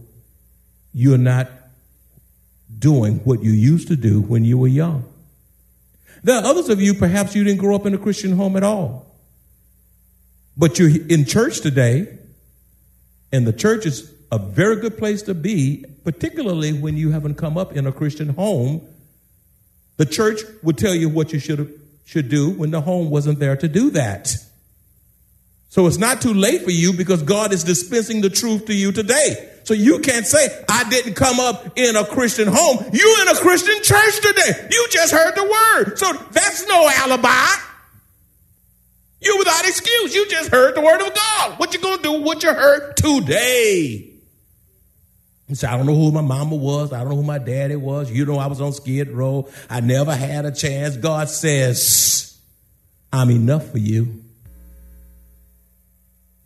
you're 0.94 1.18
not 1.18 1.50
doing 2.78 3.16
what 3.24 3.42
you 3.42 3.50
used 3.50 3.88
to 3.88 3.96
do 3.96 4.20
when 4.20 4.44
you 4.44 4.56
were 4.56 4.68
young. 4.68 5.04
There 6.22 6.37
are 6.37 6.44
others 6.44 6.68
of 6.68 6.80
you, 6.80 6.94
perhaps 6.94 7.35
you 7.35 7.42
didn't 7.42 7.59
grow 7.59 7.74
up 7.74 7.87
in 7.87 7.94
a 7.94 7.98
Christian 7.98 8.37
home 8.37 8.56
at 8.56 8.62
all. 8.62 9.16
But 10.56 10.78
you're 10.78 11.04
in 11.09 11.24
church 11.24 11.61
today, 11.61 12.18
and 13.33 13.48
the 13.48 13.52
church 13.52 13.85
is 13.85 14.14
a 14.31 14.38
very 14.38 14.77
good 14.77 14.97
place 14.97 15.23
to 15.23 15.35
be, 15.35 15.85
particularly 16.05 16.73
when 16.73 16.97
you 16.97 17.11
haven't 17.11 17.35
come 17.35 17.59
up 17.59 17.77
in 17.77 17.87
a 17.87 17.93
Christian 17.93 18.31
home. 18.31 18.87
The 19.97 20.07
church 20.07 20.40
would 20.62 20.79
tell 20.79 20.95
you 20.95 21.09
what 21.09 21.33
you 21.33 21.38
should 21.38 21.79
should 22.05 22.29
do 22.29 22.51
when 22.51 22.73
the 22.73 22.81
home 22.81 23.09
wasn't 23.09 23.38
there 23.38 23.57
to 23.57 23.69
do 23.69 23.90
that. 23.90 24.35
So 25.69 25.87
it's 25.87 25.99
not 25.99 26.21
too 26.21 26.35
late 26.35 26.62
for 26.62 26.73
you 26.73 26.93
because 26.93 27.23
God 27.23 27.53
is 27.53 27.62
dispensing 27.62 28.21
the 28.21 28.31
truth 28.31 28.66
to 28.66 28.75
you 28.75 28.90
today. 28.90 29.49
So 29.62 29.75
you 29.75 30.01
can't 30.01 30.27
say, 30.27 30.49
I 30.69 30.88
didn't 30.90 31.14
come 31.14 31.38
up 31.38 31.79
in 31.79 31.95
a 31.95 32.05
Christian 32.05 32.49
home. 32.51 32.85
You 32.93 33.19
in 33.23 33.29
a 33.29 33.37
Christian 33.37 33.81
church 33.81 34.21
today. 34.21 34.69
You 34.73 34.88
just 34.90 35.12
heard 35.12 35.37
the 35.37 35.45
word. 35.45 35.97
So 35.97 36.12
that's 36.33 36.66
no 36.66 36.88
alibi. 36.88 37.62
You're 39.21 39.38
without 39.38 39.69
excuse. 39.69 40.12
You 40.12 40.29
just 40.29 40.51
heard 40.51 40.75
the 40.75 40.81
word 40.81 41.01
of 41.07 41.14
God. 41.14 41.61
What 41.61 41.73
you 41.73 41.81
gonna 41.81 42.03
do 42.03 42.23
what 42.23 42.43
you 42.43 42.53
heard 42.53 42.97
today? 42.97 44.10
He 45.51 45.57
said, 45.57 45.71
I 45.71 45.77
don't 45.77 45.87
know 45.87 45.97
who 45.97 46.13
my 46.13 46.21
mama 46.21 46.55
was. 46.55 46.93
I 46.93 47.01
don't 47.01 47.09
know 47.09 47.17
who 47.17 47.25
my 47.25 47.39
daddy 47.39 47.75
was. 47.75 48.09
You 48.09 48.25
know, 48.25 48.39
I 48.39 48.47
was 48.47 48.61
on 48.61 48.73
Skid 48.73 49.11
Row. 49.11 49.49
I 49.69 49.81
never 49.81 50.15
had 50.15 50.47
a 50.47 50.53
chance. 50.53 50.97
God 50.97 51.29
says, 51.29 52.39
I'm 53.13 53.31
enough 53.31 53.69
for 53.73 53.79
you. 53.79 54.23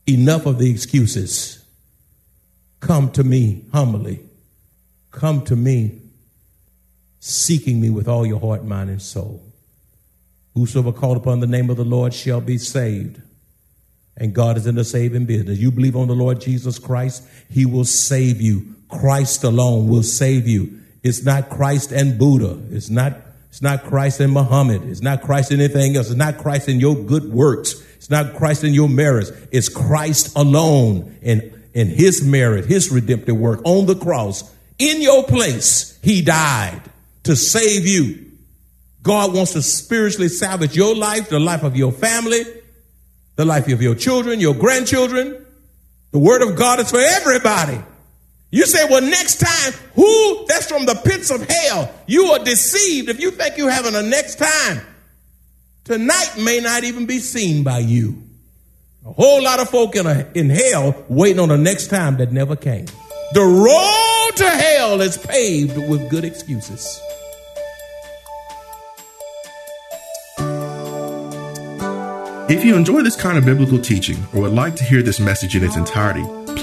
Enough 0.06 0.46
of 0.46 0.58
the 0.58 0.70
excuses. 0.70 1.62
Come 2.80 3.10
to 3.12 3.22
me 3.22 3.66
humbly. 3.74 4.20
Come 5.10 5.44
to 5.44 5.54
me 5.54 6.00
seeking 7.20 7.82
me 7.82 7.90
with 7.90 8.08
all 8.08 8.24
your 8.24 8.40
heart, 8.40 8.64
mind, 8.64 8.88
and 8.88 9.02
soul. 9.02 9.42
Whosoever 10.54 10.92
called 10.92 11.18
upon 11.18 11.40
the 11.40 11.46
name 11.46 11.68
of 11.68 11.76
the 11.76 11.84
Lord 11.84 12.14
shall 12.14 12.40
be 12.40 12.56
saved. 12.56 13.20
And 14.16 14.34
God 14.34 14.56
is 14.56 14.66
in 14.66 14.76
the 14.76 14.84
saving 14.84 15.26
business. 15.26 15.58
You 15.58 15.70
believe 15.70 15.94
on 15.94 16.08
the 16.08 16.14
Lord 16.14 16.40
Jesus 16.40 16.78
Christ, 16.78 17.22
He 17.50 17.66
will 17.66 17.84
save 17.84 18.40
you. 18.40 18.76
Christ 19.00 19.44
alone 19.44 19.88
will 19.88 20.02
save 20.02 20.48
you. 20.48 20.80
It's 21.02 21.22
not 21.22 21.50
Christ 21.50 21.92
and 21.92 22.18
Buddha. 22.18 22.58
It's 22.70 22.90
not, 22.90 23.16
it's 23.50 23.60
not 23.60 23.84
Christ 23.84 24.20
and 24.20 24.32
Muhammad. 24.32 24.82
It's 24.84 25.02
not 25.02 25.22
Christ 25.22 25.50
and 25.50 25.60
anything 25.60 25.96
else. 25.96 26.08
It's 26.08 26.16
not 26.16 26.38
Christ 26.38 26.68
in 26.68 26.80
your 26.80 26.96
good 26.96 27.32
works. 27.32 27.84
It's 27.96 28.10
not 28.10 28.34
Christ 28.34 28.64
in 28.64 28.74
your 28.74 28.88
merits. 28.88 29.30
It's 29.52 29.68
Christ 29.68 30.36
alone 30.36 31.16
and 31.22 31.52
in 31.74 31.88
his 31.88 32.24
merit, 32.24 32.66
his 32.66 32.90
redemptive 32.90 33.36
work 33.36 33.60
on 33.64 33.86
the 33.86 33.96
cross. 33.96 34.50
In 34.78 35.02
your 35.02 35.24
place, 35.24 35.98
he 36.02 36.22
died 36.22 36.80
to 37.24 37.36
save 37.36 37.86
you. 37.86 38.32
God 39.02 39.34
wants 39.34 39.52
to 39.52 39.62
spiritually 39.62 40.28
salvage 40.28 40.76
your 40.76 40.94
life, 40.96 41.28
the 41.28 41.40
life 41.40 41.62
of 41.62 41.76
your 41.76 41.92
family, 41.92 42.42
the 43.36 43.44
life 43.44 43.68
of 43.68 43.82
your 43.82 43.94
children, 43.94 44.40
your 44.40 44.54
grandchildren. 44.54 45.44
The 46.12 46.18
word 46.18 46.42
of 46.42 46.56
God 46.56 46.80
is 46.80 46.90
for 46.90 47.00
everybody. 47.00 47.78
You 48.54 48.66
say, 48.66 48.84
well, 48.88 49.02
next 49.02 49.40
time, 49.40 49.72
who? 49.96 50.46
That's 50.46 50.68
from 50.68 50.86
the 50.86 50.94
pits 50.94 51.32
of 51.32 51.44
hell. 51.44 51.92
You 52.06 52.26
are 52.26 52.38
deceived 52.38 53.08
if 53.08 53.18
you 53.18 53.32
think 53.32 53.56
you're 53.56 53.68
having 53.68 53.96
a 53.96 54.02
next 54.02 54.36
time. 54.36 54.80
Tonight 55.82 56.34
may 56.38 56.60
not 56.60 56.84
even 56.84 57.04
be 57.04 57.18
seen 57.18 57.64
by 57.64 57.80
you. 57.80 58.22
A 59.04 59.12
whole 59.12 59.42
lot 59.42 59.58
of 59.58 59.70
folk 59.70 59.96
in, 59.96 60.06
a, 60.06 60.30
in 60.36 60.50
hell 60.50 61.04
waiting 61.08 61.40
on 61.40 61.48
the 61.48 61.58
next 61.58 61.88
time 61.88 62.16
that 62.18 62.30
never 62.30 62.54
came. 62.54 62.86
The 63.32 63.42
road 63.42 64.36
to 64.36 64.48
hell 64.48 65.00
is 65.00 65.18
paved 65.18 65.76
with 65.76 66.08
good 66.08 66.24
excuses. 66.24 67.00
If 72.48 72.64
you 72.64 72.76
enjoy 72.76 73.02
this 73.02 73.16
kind 73.16 73.36
of 73.36 73.44
biblical 73.44 73.80
teaching 73.80 74.24
or 74.32 74.42
would 74.42 74.52
like 74.52 74.76
to 74.76 74.84
hear 74.84 75.02
this 75.02 75.18
message 75.18 75.56
in 75.56 75.64
its 75.64 75.76
entirety, 75.76 76.22